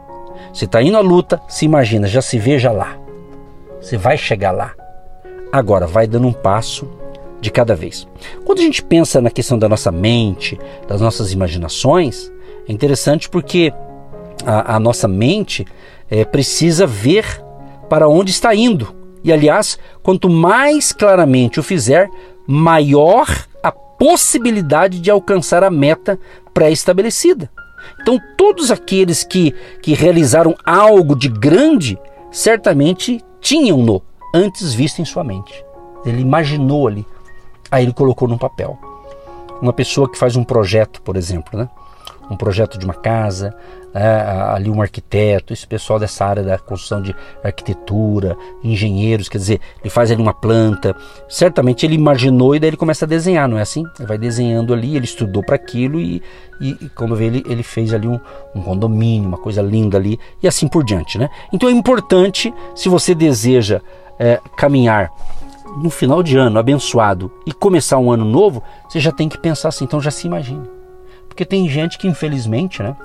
Você 0.53 0.65
está 0.65 0.81
indo 0.81 0.97
à 0.97 1.01
luta, 1.01 1.41
se 1.49 1.65
imagina, 1.65 2.07
já 2.07 2.23
se 2.23 2.39
veja 2.39 2.71
lá. 2.71 2.97
Você 3.81 3.97
vai 3.97 4.17
chegar 4.17 4.53
lá. 4.53 4.73
Agora, 5.57 5.87
vai 5.87 6.07
dando 6.07 6.27
um 6.27 6.35
passo 6.35 6.87
de 7.41 7.51
cada 7.51 7.75
vez. 7.75 8.07
Quando 8.45 8.59
a 8.59 8.63
gente 8.63 8.83
pensa 8.83 9.23
na 9.23 9.31
questão 9.31 9.59
da 9.59 9.67
nossa 9.67 9.91
mente, 9.91 10.61
das 10.87 11.01
nossas 11.01 11.33
imaginações, 11.33 12.31
é 12.69 12.73
interessante 12.75 13.27
porque 13.27 13.73
a, 14.45 14.77
a 14.77 14.79
nossa 14.79 15.09
mente 15.09 15.65
é, 16.11 16.27
precisa 16.27 16.87
ver 16.87 17.43
para 17.89 18.07
onde 18.07 18.33
está 18.33 18.55
indo. 18.55 18.95
E 19.25 19.33
aliás, 19.33 19.79
quanto 20.03 20.29
mais 20.29 20.93
claramente 20.93 21.59
o 21.59 21.63
fizer, 21.63 22.11
maior 22.47 23.27
a 23.63 23.73
possibilidade 23.73 25.01
de 25.01 25.11
alcançar 25.11 25.65
a 25.65 25.71
meta 25.71 26.21
pré-estabelecida. 26.53 27.51
Então, 28.03 28.21
todos 28.37 28.71
aqueles 28.71 29.25
que, 29.25 29.55
que 29.81 29.95
realizaram 29.95 30.55
algo 30.67 31.17
de 31.17 31.31
grande, 31.31 31.99
certamente 32.31 33.25
tinham-no 33.41 34.03
antes 34.37 34.75
visto 34.75 35.01
em 35.01 35.05
sua 35.05 35.25
mente. 35.25 35.65
Ele 36.05 36.21
imaginou 36.21 36.87
ali, 36.87 37.07
aí 37.71 37.85
ele 37.85 37.93
colocou 37.93 38.29
no 38.29 38.39
papel. 38.39 38.79
Uma 39.61 39.73
pessoa 39.73 40.11
que 40.11 40.19
faz 40.19 40.37
um 40.37 40.45
projeto, 40.45 41.01
por 41.01 41.17
exemplo, 41.17 41.59
né? 41.59 41.69
um 42.31 42.37
projeto 42.37 42.79
de 42.79 42.85
uma 42.85 42.95
casa, 42.95 43.55
né, 43.95 44.23
ali 44.51 44.69
um 44.69 44.83
arquiteto, 44.83 45.53
esse 45.53 45.67
pessoal 45.67 45.99
dessa 45.99 46.25
área 46.25 46.43
da 46.43 46.59
construção 46.59 47.01
de 47.01 47.15
arquitetura, 47.43 48.37
engenheiros, 48.63 49.29
quer 49.29 49.39
dizer, 49.39 49.61
ele 49.81 49.91
faz 49.91 50.11
ali 50.11 50.21
uma 50.21 50.35
planta, 50.35 50.95
certamente 51.29 51.87
ele 51.87 51.95
imaginou 51.95 52.55
e 52.55 52.61
daí 52.61 52.71
ele 52.71 52.77
começa 52.77 53.05
a 53.05 53.09
desenhar, 53.09 53.49
não 53.49 53.59
é 53.59 53.63
assim? 53.63 53.85
Ele 53.99 54.09
vai 54.09 54.19
desenhando 54.19 54.75
ali, 54.75 54.97
ele 54.97 55.05
estudou 55.05 55.43
para 55.43 55.57
aquilo 55.57 56.01
e, 56.01 56.23
e, 56.61 56.71
e, 56.81 56.89
quando 56.91 57.17
vê 57.17 57.27
ele, 57.27 57.45
ele 57.49 57.63
fez 57.63 57.95
ali 57.95 58.09
um, 58.09 58.19
um 58.55 58.61
condomínio, 58.61 59.29
uma 59.29 59.39
coisa 59.39 59.63
linda 59.63 59.97
ali 59.97 60.19
e 60.43 60.49
assim 60.49 60.69
por 60.69 60.85
diante, 60.85 61.19
né? 61.19 61.29
Então 61.53 61.69
é 61.69 61.73
importante, 61.73 62.53
se 62.75 62.89
você 62.89 63.15
deseja 63.15 63.81
é, 64.19 64.41
caminhar 64.57 65.11
no 65.77 65.91
final 65.91 66.23
de 66.23 66.37
ano 66.37 66.59
abençoado 66.59 67.31
e 67.45 67.53
começar 67.53 67.99
um 67.99 68.11
ano 68.11 68.25
novo, 68.25 68.63
você 68.89 68.99
já 68.99 69.13
tem 69.13 69.29
que 69.29 69.39
pensar 69.39 69.69
assim, 69.69 69.85
então 69.85 70.01
já 70.01 70.11
se 70.11 70.27
imagine. 70.27 70.67
Porque 71.29 71.45
tem 71.45 71.69
gente 71.69 71.99
que 71.99 72.09
infelizmente, 72.09 72.83
né, 72.83 72.97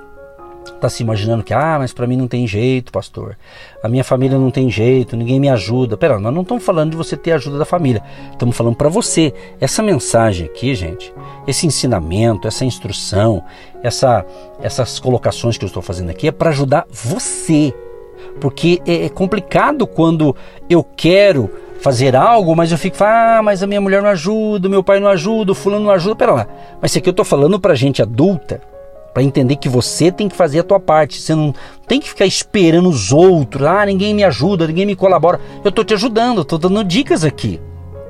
tá 0.80 0.88
se 0.88 1.02
imaginando 1.02 1.42
que, 1.42 1.52
ah, 1.52 1.76
mas 1.78 1.92
para 1.92 2.06
mim 2.06 2.16
não 2.16 2.28
tem 2.28 2.46
jeito, 2.46 2.92
pastor. 2.92 3.36
A 3.82 3.88
minha 3.88 4.04
família 4.04 4.38
não 4.38 4.50
tem 4.50 4.70
jeito, 4.70 5.16
ninguém 5.16 5.38
me 5.38 5.48
ajuda. 5.48 5.96
Pera, 5.96 6.18
nós 6.18 6.32
não 6.32 6.42
estamos 6.42 6.64
falando 6.64 6.90
de 6.90 6.96
você 6.96 7.16
ter 7.16 7.32
ajuda 7.32 7.58
da 7.58 7.64
família. 7.64 8.02
Estamos 8.30 8.56
falando 8.56 8.76
para 8.76 8.88
você. 8.88 9.32
Essa 9.60 9.82
mensagem 9.82 10.46
aqui, 10.46 10.74
gente, 10.74 11.12
esse 11.46 11.66
ensinamento, 11.66 12.48
essa 12.48 12.64
instrução, 12.64 13.44
essa, 13.82 14.24
essas 14.60 14.98
colocações 14.98 15.56
que 15.56 15.64
eu 15.64 15.68
estou 15.68 15.82
fazendo 15.82 16.10
aqui 16.10 16.28
é 16.28 16.32
para 16.32 16.50
ajudar 16.50 16.86
você. 16.90 17.74
Porque 18.40 18.80
é, 18.86 19.06
é 19.06 19.08
complicado 19.08 19.86
quando 19.86 20.34
eu 20.68 20.82
quero 20.84 21.50
fazer 21.80 22.14
algo, 22.14 22.54
mas 22.54 22.70
eu 22.70 22.78
fico, 22.78 22.96
ah, 23.02 23.40
mas 23.42 23.62
a 23.62 23.66
minha 23.66 23.80
mulher 23.80 24.00
não 24.00 24.08
ajuda, 24.08 24.68
meu 24.68 24.84
pai 24.84 25.00
não 25.00 25.08
ajuda, 25.08 25.52
o 25.52 25.54
fulano 25.54 25.84
não 25.84 25.90
ajuda. 25.90 26.16
Pera 26.16 26.32
lá, 26.32 26.46
mas 26.80 26.92
isso 26.92 26.98
aqui 26.98 27.08
eu 27.08 27.12
estou 27.12 27.24
falando 27.24 27.58
para 27.58 27.74
gente 27.74 28.00
adulta, 28.00 28.62
para 29.12 29.22
entender 29.22 29.56
que 29.56 29.68
você 29.68 30.10
tem 30.10 30.28
que 30.28 30.36
fazer 30.36 30.60
a 30.60 30.64
tua 30.64 30.80
parte. 30.80 31.20
Você 31.20 31.34
não 31.34 31.52
tem 31.86 32.00
que 32.00 32.08
ficar 32.08 32.24
esperando 32.24 32.88
os 32.88 33.12
outros. 33.12 33.66
Ah, 33.66 33.84
ninguém 33.84 34.14
me 34.14 34.24
ajuda, 34.24 34.66
ninguém 34.66 34.86
me 34.86 34.96
colabora. 34.96 35.40
Eu 35.64 35.68
estou 35.70 35.84
te 35.84 35.92
ajudando, 35.92 36.42
estou 36.42 36.58
dando 36.58 36.84
dicas 36.84 37.24
aqui, 37.24 37.60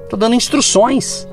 estou 0.05 0.19
dando 0.19 0.35
instruções 0.35 1.27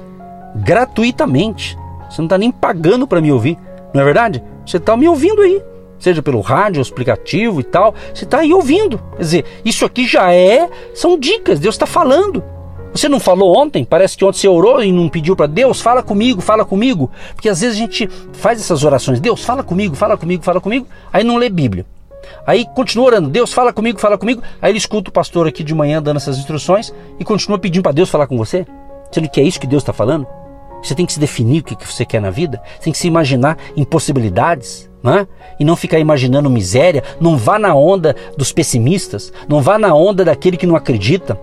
gratuitamente. 0.56 1.78
Você 2.10 2.22
não 2.22 2.26
está 2.26 2.38
nem 2.38 2.52
pagando 2.52 3.06
para 3.06 3.22
me 3.22 3.32
ouvir, 3.32 3.58
não 3.94 4.02
é 4.02 4.06
verdade? 4.06 4.42
Você 4.66 4.78
está 4.78 4.96
me 4.96 5.08
ouvindo 5.08 5.42
aí 5.42 5.62
seja 6.00 6.22
pelo 6.22 6.42
rádio, 6.42 6.82
explicativo 6.82 7.60
e 7.60 7.64
tal, 7.64 7.94
você 8.14 8.24
está 8.24 8.40
aí 8.40 8.54
ouvindo. 8.54 9.00
Quer 9.16 9.22
dizer, 9.22 9.46
isso 9.64 9.86
aqui 9.86 10.08
já 10.08 10.34
é, 10.34 10.70
são 10.94 11.18
dicas, 11.18 11.60
Deus 11.60 11.76
está 11.76 11.86
falando. 11.86 12.44
Você 12.92 13.08
não 13.08 13.20
falou 13.20 13.56
ontem? 13.56 13.86
Parece 13.86 14.18
que 14.18 14.26
ontem 14.26 14.40
você 14.40 14.48
orou 14.48 14.84
e 14.84 14.92
não 14.92 15.08
pediu 15.10 15.36
para 15.36 15.46
Deus, 15.46 15.80
fala 15.80 16.02
comigo, 16.02 16.42
fala 16.42 16.66
comigo. 16.66 17.12
Porque 17.36 17.48
às 17.48 17.62
vezes 17.62 17.76
a 17.76 17.80
gente 17.80 18.10
faz 18.34 18.60
essas 18.60 18.84
orações, 18.84 19.20
Deus 19.20 19.44
fala 19.44 19.64
comigo, 19.64 19.96
fala 19.96 20.18
comigo, 20.18 20.44
fala 20.44 20.60
comigo, 20.60 20.88
aí 21.14 21.24
não 21.24 21.38
lê 21.38 21.50
Bíblia. 21.50 21.86
Aí 22.46 22.66
continua 22.76 23.06
orando, 23.06 23.30
Deus 23.30 23.54
fala 23.54 23.72
comigo, 23.72 24.00
fala 24.00 24.18
comigo. 24.18 24.42
Aí 24.62 24.72
ele 24.72 24.78
escuta 24.78 25.10
o 25.10 25.14
pastor 25.14 25.48
aqui 25.48 25.64
de 25.64 25.74
manhã 25.74 26.02
dando 26.02 26.18
essas 26.18 26.38
instruções 26.38 26.94
e 27.20 27.24
continua 27.24 27.60
pedindo 27.60 27.84
para 27.84 27.92
Deus 27.92 28.10
falar 28.10 28.28
com 28.28 28.38
você. 28.38 28.66
Sendo 29.12 29.30
que 29.30 29.40
é 29.40 29.44
isso 29.44 29.60
que 29.60 29.68
Deus 29.68 29.84
está 29.84 29.94
falando. 29.94 30.28
Você 30.82 30.96
tem 30.96 31.06
que 31.06 31.14
se 31.14 31.20
definir 31.20 31.62
o 31.62 31.64
que 31.64 31.88
você 31.88 32.06
quer 32.06 32.22
na 32.22 32.30
vida, 32.30 32.62
você 32.76 32.86
tem 32.86 32.94
que 32.94 33.00
se 33.00 33.08
imaginar 33.08 33.58
impossibilidades 33.76 34.90
né? 35.04 35.28
e 35.60 35.66
não 35.66 35.76
ficar 35.76 36.00
imaginando 36.00 36.50
miséria. 36.50 37.04
Não 37.20 37.38
vá 37.38 37.60
na 37.60 37.74
onda 37.76 38.16
dos 38.38 38.52
pessimistas, 38.52 39.32
não 39.48 39.62
vá 39.62 39.78
na 39.78 39.94
onda 39.94 40.24
daquele 40.24 40.58
que 40.58 40.68
não 40.68 40.76
acredita, 40.76 41.40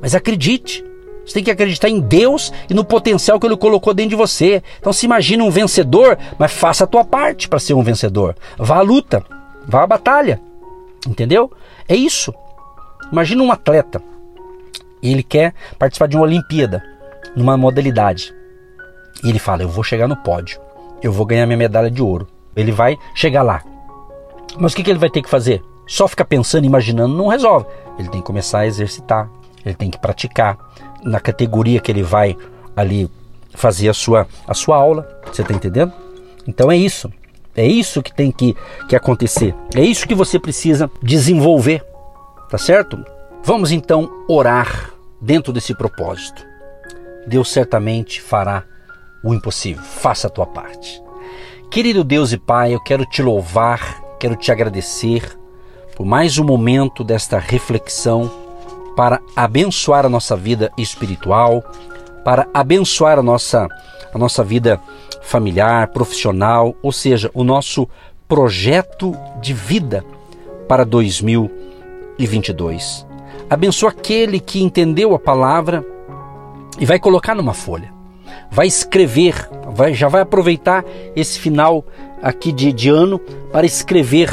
mas 0.00 0.14
acredite. 0.14 0.84
Você 1.24 1.34
tem 1.34 1.44
que 1.44 1.50
acreditar 1.50 1.88
em 1.88 1.98
Deus 1.98 2.52
e 2.70 2.74
no 2.74 2.84
potencial 2.84 3.40
que 3.40 3.46
Ele 3.46 3.56
colocou 3.56 3.92
dentro 3.92 4.10
de 4.10 4.16
você. 4.16 4.62
Então 4.78 4.92
se 4.92 5.06
imagina 5.06 5.42
um 5.42 5.50
vencedor, 5.50 6.16
mas 6.38 6.52
faça 6.52 6.84
a 6.84 6.86
tua 6.86 7.04
parte 7.04 7.48
para 7.48 7.58
ser 7.58 7.74
um 7.74 7.82
vencedor. 7.82 8.36
Vá 8.56 8.76
à 8.76 8.82
luta, 8.82 9.24
vá 9.66 9.82
à 9.82 9.86
batalha. 9.86 10.40
Entendeu? 11.06 11.50
É 11.88 11.96
isso. 11.96 12.32
Imagina 13.10 13.42
um 13.42 13.50
atleta. 13.50 14.00
Ele 15.02 15.22
quer 15.22 15.52
participar 15.78 16.06
de 16.06 16.16
uma 16.16 16.24
Olimpíada, 16.24 16.82
numa 17.36 17.56
modalidade. 17.56 18.32
E 19.22 19.28
ele 19.28 19.38
fala: 19.38 19.62
Eu 19.62 19.68
vou 19.68 19.84
chegar 19.84 20.08
no 20.08 20.16
pódio, 20.16 20.60
eu 21.02 21.12
vou 21.12 21.26
ganhar 21.26 21.46
minha 21.46 21.56
medalha 21.56 21.90
de 21.90 22.02
ouro. 22.02 22.26
Ele 22.54 22.72
vai 22.72 22.96
chegar 23.14 23.42
lá. 23.42 23.62
Mas 24.58 24.72
o 24.72 24.76
que, 24.76 24.82
que 24.82 24.90
ele 24.90 24.98
vai 24.98 25.10
ter 25.10 25.22
que 25.22 25.28
fazer? 25.28 25.62
Só 25.86 26.08
ficar 26.08 26.24
pensando, 26.24 26.64
imaginando, 26.64 27.14
não 27.14 27.28
resolve. 27.28 27.66
Ele 27.98 28.08
tem 28.08 28.20
que 28.20 28.26
começar 28.26 28.60
a 28.60 28.66
exercitar, 28.66 29.28
ele 29.64 29.74
tem 29.74 29.90
que 29.90 29.98
praticar. 29.98 30.58
Na 31.02 31.20
categoria 31.20 31.78
que 31.78 31.92
ele 31.92 32.02
vai 32.02 32.36
ali 32.74 33.08
fazer 33.54 33.88
a 33.88 33.94
sua, 33.94 34.26
a 34.46 34.54
sua 34.54 34.76
aula, 34.76 35.06
você 35.24 35.42
está 35.42 35.54
entendendo? 35.54 35.92
Então 36.46 36.70
é 36.70 36.76
isso. 36.76 37.12
É 37.54 37.66
isso 37.66 38.02
que 38.02 38.12
tem 38.12 38.30
que, 38.30 38.56
que 38.88 38.96
acontecer. 38.96 39.54
É 39.74 39.80
isso 39.80 40.06
que 40.06 40.14
você 40.14 40.38
precisa 40.38 40.90
desenvolver. 41.02 41.84
Tá 42.50 42.58
certo? 42.58 43.02
Vamos 43.42 43.72
então 43.72 44.10
orar 44.28 44.90
dentro 45.20 45.52
desse 45.52 45.74
propósito. 45.74 46.44
Deus 47.26 47.50
certamente 47.50 48.20
fará 48.20 48.64
o 49.26 49.34
impossível. 49.34 49.82
Faça 49.82 50.28
a 50.28 50.30
tua 50.30 50.46
parte. 50.46 51.02
Querido 51.68 52.04
Deus 52.04 52.32
e 52.32 52.38
Pai, 52.38 52.72
eu 52.72 52.80
quero 52.80 53.04
te 53.04 53.20
louvar, 53.20 54.00
quero 54.20 54.36
te 54.36 54.52
agradecer 54.52 55.36
por 55.96 56.06
mais 56.06 56.38
um 56.38 56.44
momento 56.44 57.02
desta 57.02 57.36
reflexão 57.38 58.30
para 58.96 59.20
abençoar 59.34 60.06
a 60.06 60.08
nossa 60.08 60.36
vida 60.36 60.70
espiritual, 60.78 61.60
para 62.24 62.46
abençoar 62.54 63.18
a 63.18 63.22
nossa, 63.22 63.66
a 64.14 64.18
nossa 64.18 64.44
vida 64.44 64.80
familiar, 65.22 65.88
profissional, 65.88 66.76
ou 66.82 66.92
seja, 66.92 67.28
o 67.34 67.42
nosso 67.42 67.88
projeto 68.28 69.12
de 69.42 69.52
vida 69.52 70.04
para 70.68 70.84
2022. 70.84 73.04
Abençoa 73.50 73.90
aquele 73.90 74.38
que 74.38 74.62
entendeu 74.62 75.12
a 75.14 75.18
palavra 75.18 75.84
e 76.78 76.86
vai 76.86 77.00
colocar 77.00 77.34
numa 77.34 77.54
folha 77.54 77.95
vai 78.56 78.66
escrever, 78.66 79.50
vai, 79.68 79.92
já 79.92 80.08
vai 80.08 80.22
aproveitar 80.22 80.82
esse 81.14 81.38
final 81.38 81.84
aqui 82.22 82.50
de, 82.50 82.72
de 82.72 82.88
ano 82.88 83.18
para 83.52 83.66
escrever, 83.66 84.30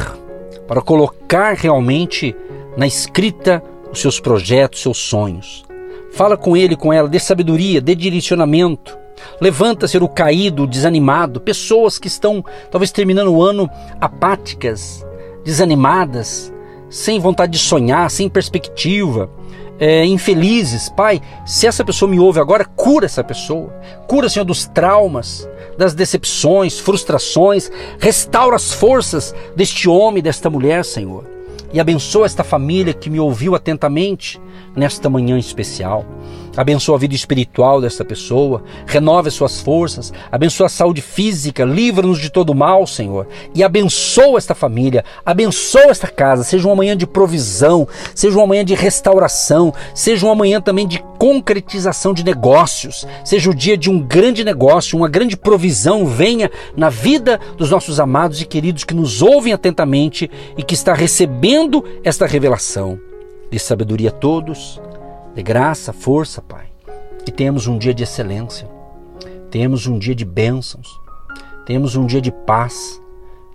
para 0.66 0.82
colocar 0.82 1.58
realmente 1.58 2.34
na 2.78 2.88
escrita 2.88 3.62
os 3.92 4.00
seus 4.00 4.22
projetos, 4.22 4.82
seus 4.82 4.98
sonhos. 4.98 5.66
Fala 6.14 6.38
com 6.38 6.56
ele, 6.56 6.78
com 6.78 6.94
ela, 6.94 7.10
dê 7.10 7.20
sabedoria, 7.20 7.82
dê 7.82 7.94
direcionamento. 7.94 8.98
Levanta 9.42 9.90
ser 9.90 10.02
o 10.02 10.08
caído, 10.08 10.64
o 10.64 10.68
desanimado, 10.68 11.42
pessoas 11.42 12.00
que 12.00 12.08
estão 12.08 12.42
talvez 12.72 12.94
terminando 12.94 13.28
o 13.28 13.44
ano 13.44 13.70
apáticas, 14.00 15.06
desanimadas, 15.44 16.54
sem 16.90 17.20
vontade 17.20 17.52
de 17.52 17.60
sonhar, 17.60 18.10
sem 18.10 18.30
perspectiva 18.30 19.30
é, 19.80 20.06
infelizes. 20.06 20.90
Pai, 20.90 21.22
se 21.46 21.68
essa 21.68 21.84
pessoa 21.84 22.10
me 22.10 22.20
ouve 22.20 22.40
agora, 22.40 22.66
cura 22.66 23.06
essa 23.06 23.24
pessoa. 23.24 23.70
Cura, 24.08 24.30
Senhor, 24.30 24.46
dos 24.46 24.66
traumas, 24.66 25.48
das 25.78 25.94
decepções, 25.94 26.80
frustrações. 26.80 27.72
Restaura 28.00 28.56
as 28.56 28.74
forças 28.74 29.34
deste 29.56 29.90
homem, 29.90 30.24
desta 30.24 30.50
mulher, 30.50 30.86
Senhor. 30.86 31.26
E 31.74 31.80
abençoa 31.80 32.26
esta 32.26 32.44
família 32.44 32.94
que 32.94 33.10
me 33.10 33.20
ouviu 33.20 33.56
atentamente 33.56 34.40
nesta 34.76 35.10
manhã 35.10 35.38
especial. 35.40 36.06
Abençoa 36.56 36.96
a 36.96 37.00
vida 37.00 37.16
espiritual 37.16 37.82
desta 37.82 38.06
pessoa, 38.06 38.63
renove 38.86 39.30
as 39.30 39.34
suas 39.34 39.60
forças, 39.60 40.13
abençoa 40.32 40.68
a 40.68 40.70
saúde 40.70 41.02
física, 41.02 41.66
livra-nos 41.66 42.20
de 42.20 42.30
todo 42.30 42.54
mal, 42.54 42.86
Senhor, 42.86 43.28
e 43.56 43.63
abençoa 43.63 44.38
esta 44.38 44.54
família, 44.54 45.04
abençoa 45.26 45.89
esta 45.89 46.08
casa, 46.08 46.44
seja 46.44 46.68
uma 46.68 46.76
manhã 46.76 46.96
de 46.96 47.08
provisão, 47.08 47.88
seja 48.13 48.38
uma 48.38 48.46
manhã 48.46 48.63
de 48.63 48.76
restauração, 48.76 49.74
seja 49.96 50.26
uma 50.28 50.36
manhã 50.36 50.62
também 50.62 50.88
de 50.88 51.04
concretização 51.18 52.13
de 52.13 52.24
negócios, 52.24 53.08
seja 53.26 53.50
o 53.50 53.56
dia 53.56 53.76
de 53.76 53.89
um 53.89 54.00
grande 54.00 54.44
negócio, 54.44 54.98
uma 54.98 55.10
grande 55.10 55.36
provisão. 55.38 56.06
Venha 56.06 56.52
na 56.76 56.89
vida 56.89 57.39
dos 57.58 57.72
nossos 57.72 58.00
amados 58.00 58.42
e 58.42 58.46
queridos 58.46 58.84
que 58.84 58.94
nos 58.94 59.22
ouvem 59.22 59.54
atentamente 59.54 60.30
e 60.58 60.62
que 60.62 60.74
está 60.74 60.94
recebendo 60.94 61.84
esta 62.04 62.28
revelação. 62.28 63.00
De 63.50 63.58
sabedoria 63.60 64.10
a 64.10 64.12
todos, 64.12 64.82
de 65.36 65.41
graça, 65.41 65.91
força, 65.91 66.41
Pai. 66.41 66.67
Que 67.26 67.32
tenhamos 67.32 67.67
um 67.67 67.78
dia 67.78 67.93
de 67.93 68.04
excelência, 68.04 68.69
tenhamos 69.50 69.88
um 69.88 69.98
dia 69.98 70.13
de 70.13 70.26
bênçãos, 70.26 71.00
tenhamos 71.65 71.96
um 71.96 72.06
dia 72.06 72.22
de 72.22 72.32
paz, 72.32 73.02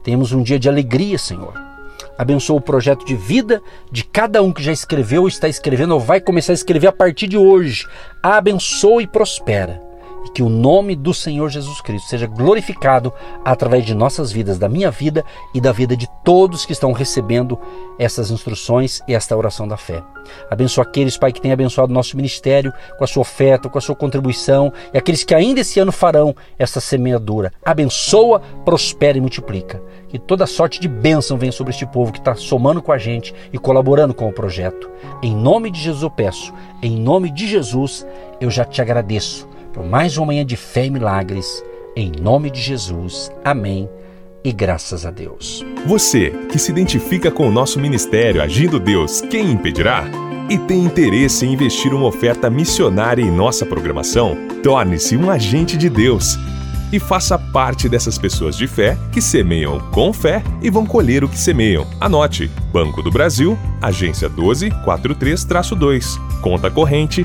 tenhamos 0.03 0.33
um 0.33 0.43
dia 0.43 0.59
de 0.59 0.69
alegria, 0.69 1.19
Senhor. 1.19 1.53
Abençoa 2.17 2.57
o 2.57 2.61
projeto 2.61 3.05
de 3.05 3.15
vida 3.15 3.63
de 3.93 4.03
cada 4.05 4.43
um 4.43 4.53
que 4.53 4.63
já 4.63 4.73
escreveu, 4.73 5.29
está 5.29 5.49
escrevendo 5.49 5.95
ou 5.95 6.01
vai 6.01 6.21
começar 6.21 6.53
a 6.53 6.55
escrever 6.55 6.89
a 6.89 6.93
partir 6.93 7.29
de 7.29 7.37
hoje. 7.37 7.87
Abençoa 8.23 9.03
e 9.03 9.07
prospera. 9.07 9.88
E 10.25 10.29
que 10.29 10.43
o 10.43 10.49
nome 10.49 10.95
do 10.97 11.15
Senhor 11.15 11.49
Jesus 11.49 11.81
Cristo 11.81 12.09
seja 12.09 12.27
glorificado 12.27 13.13
através 13.45 13.85
de 13.85 13.95
nossas 13.95 14.33
vidas, 14.33 14.59
da 14.59 14.69
minha 14.69 14.91
vida 14.91 15.25
e 15.55 15.61
da 15.61 15.73
vida 15.73 15.97
de 15.97 16.09
todos 16.25 16.67
que 16.67 16.73
estão 16.73 16.93
recebendo 16.93 17.59
essas 17.99 18.31
instruções 18.31 19.01
e 19.09 19.15
esta 19.15 19.37
oração 19.37 19.67
da 19.67 19.77
fé. 19.77 20.03
Abençoa 20.51 20.85
aqueles, 20.85 21.17
Pai, 21.17 21.33
que 21.33 21.41
têm 21.41 21.53
abençoado 21.53 21.93
nosso 21.93 22.17
ministério 22.17 22.73
com 22.99 23.05
a 23.05 23.07
sua 23.07 23.23
oferta, 23.23 23.69
com 23.69 23.79
a 23.79 23.81
sua 23.81 23.97
contribuição 23.97 24.73
e 24.93 24.99
aqueles 24.99 25.25
que 25.25 25.35
ainda 25.35 25.61
esse 25.61 25.81
ano 25.81 25.93
farão 25.93 26.35
essa 26.59 26.81
semeadura. 26.81 27.53
Abençoa, 27.65 28.41
prospera 28.65 29.19
e 29.19 29.21
multiplica. 29.21 29.83
Que 30.09 30.19
toda 30.19 30.47
sorte 30.47 30.81
de 30.81 30.89
bênção 30.89 31.37
venha 31.37 31.53
sobre 31.53 31.73
este 31.73 31.87
povo 31.87 32.13
que 32.13 32.19
está 32.19 32.35
somando 32.35 32.83
com 32.83 32.93
a 32.93 32.99
gente 32.99 33.35
e 33.53 33.59
colaborando 33.59 34.15
com 34.15 34.29
o 34.29 34.33
projeto. 34.33 34.91
Em 35.23 35.35
nome 35.35 35.71
de 35.71 35.81
Jesus 35.81 36.03
eu 36.03 36.11
peço, 36.11 36.53
em 36.83 36.99
nome 36.99 37.31
de 37.31 37.47
Jesus 37.47 38.07
eu 38.41 38.51
já 38.51 38.65
te 38.65 38.81
agradeço 38.81 39.49
por 39.79 39.87
mais 39.87 40.19
uma 40.19 40.27
manhã 40.27 40.45
de 40.45 40.57
fé 40.57 40.87
e 40.87 40.91
milagres. 40.91 41.63
Em 41.95 42.11
nome 42.11 42.51
de 42.51 42.61
Jesus. 42.61 43.31
Amém. 43.45 43.89
E 44.43 44.51
graças 44.53 45.07
a 45.07 45.11
Deus. 45.13 45.65
Você 45.87 46.31
que 46.51 46.59
se 46.59 46.73
identifica 46.73 47.31
com 47.31 47.47
o 47.49 47.53
nosso 47.53 47.79
ministério 47.79 48.43
Agindo 48.43 48.81
Deus, 48.81 49.21
quem 49.21 49.53
impedirá? 49.53 50.05
E 50.51 50.59
tem 50.59 50.83
interesse 50.83 51.47
em 51.47 51.53
investir 51.53 51.95
uma 51.95 52.07
oferta 52.07 52.51
missionária 52.51 53.23
em 53.23 53.31
nossa 53.31 53.65
programação? 53.65 54.37
Torne-se 54.65 55.17
um 55.17 55.31
agente 55.31 55.77
de 55.77 55.89
Deus 55.89 56.37
e 56.93 56.99
faça 56.99 57.39
parte 57.39 57.89
dessas 57.89 58.19
pessoas 58.19 58.57
de 58.57 58.67
fé 58.67 58.99
que 59.13 59.23
semeiam 59.23 59.79
com 59.93 60.13
fé 60.13 60.43
e 60.61 60.71
vão 60.71 60.85
colher 60.85 61.23
o 61.23 61.29
que 61.29 61.39
semeiam. 61.39 61.87
Anote: 62.01 62.51
Banco 62.73 63.01
do 63.01 63.13
Brasil, 63.13 63.57
agência 63.81 64.29
1243-2, 64.29 66.19
conta 66.41 66.69
corrente 66.69 67.25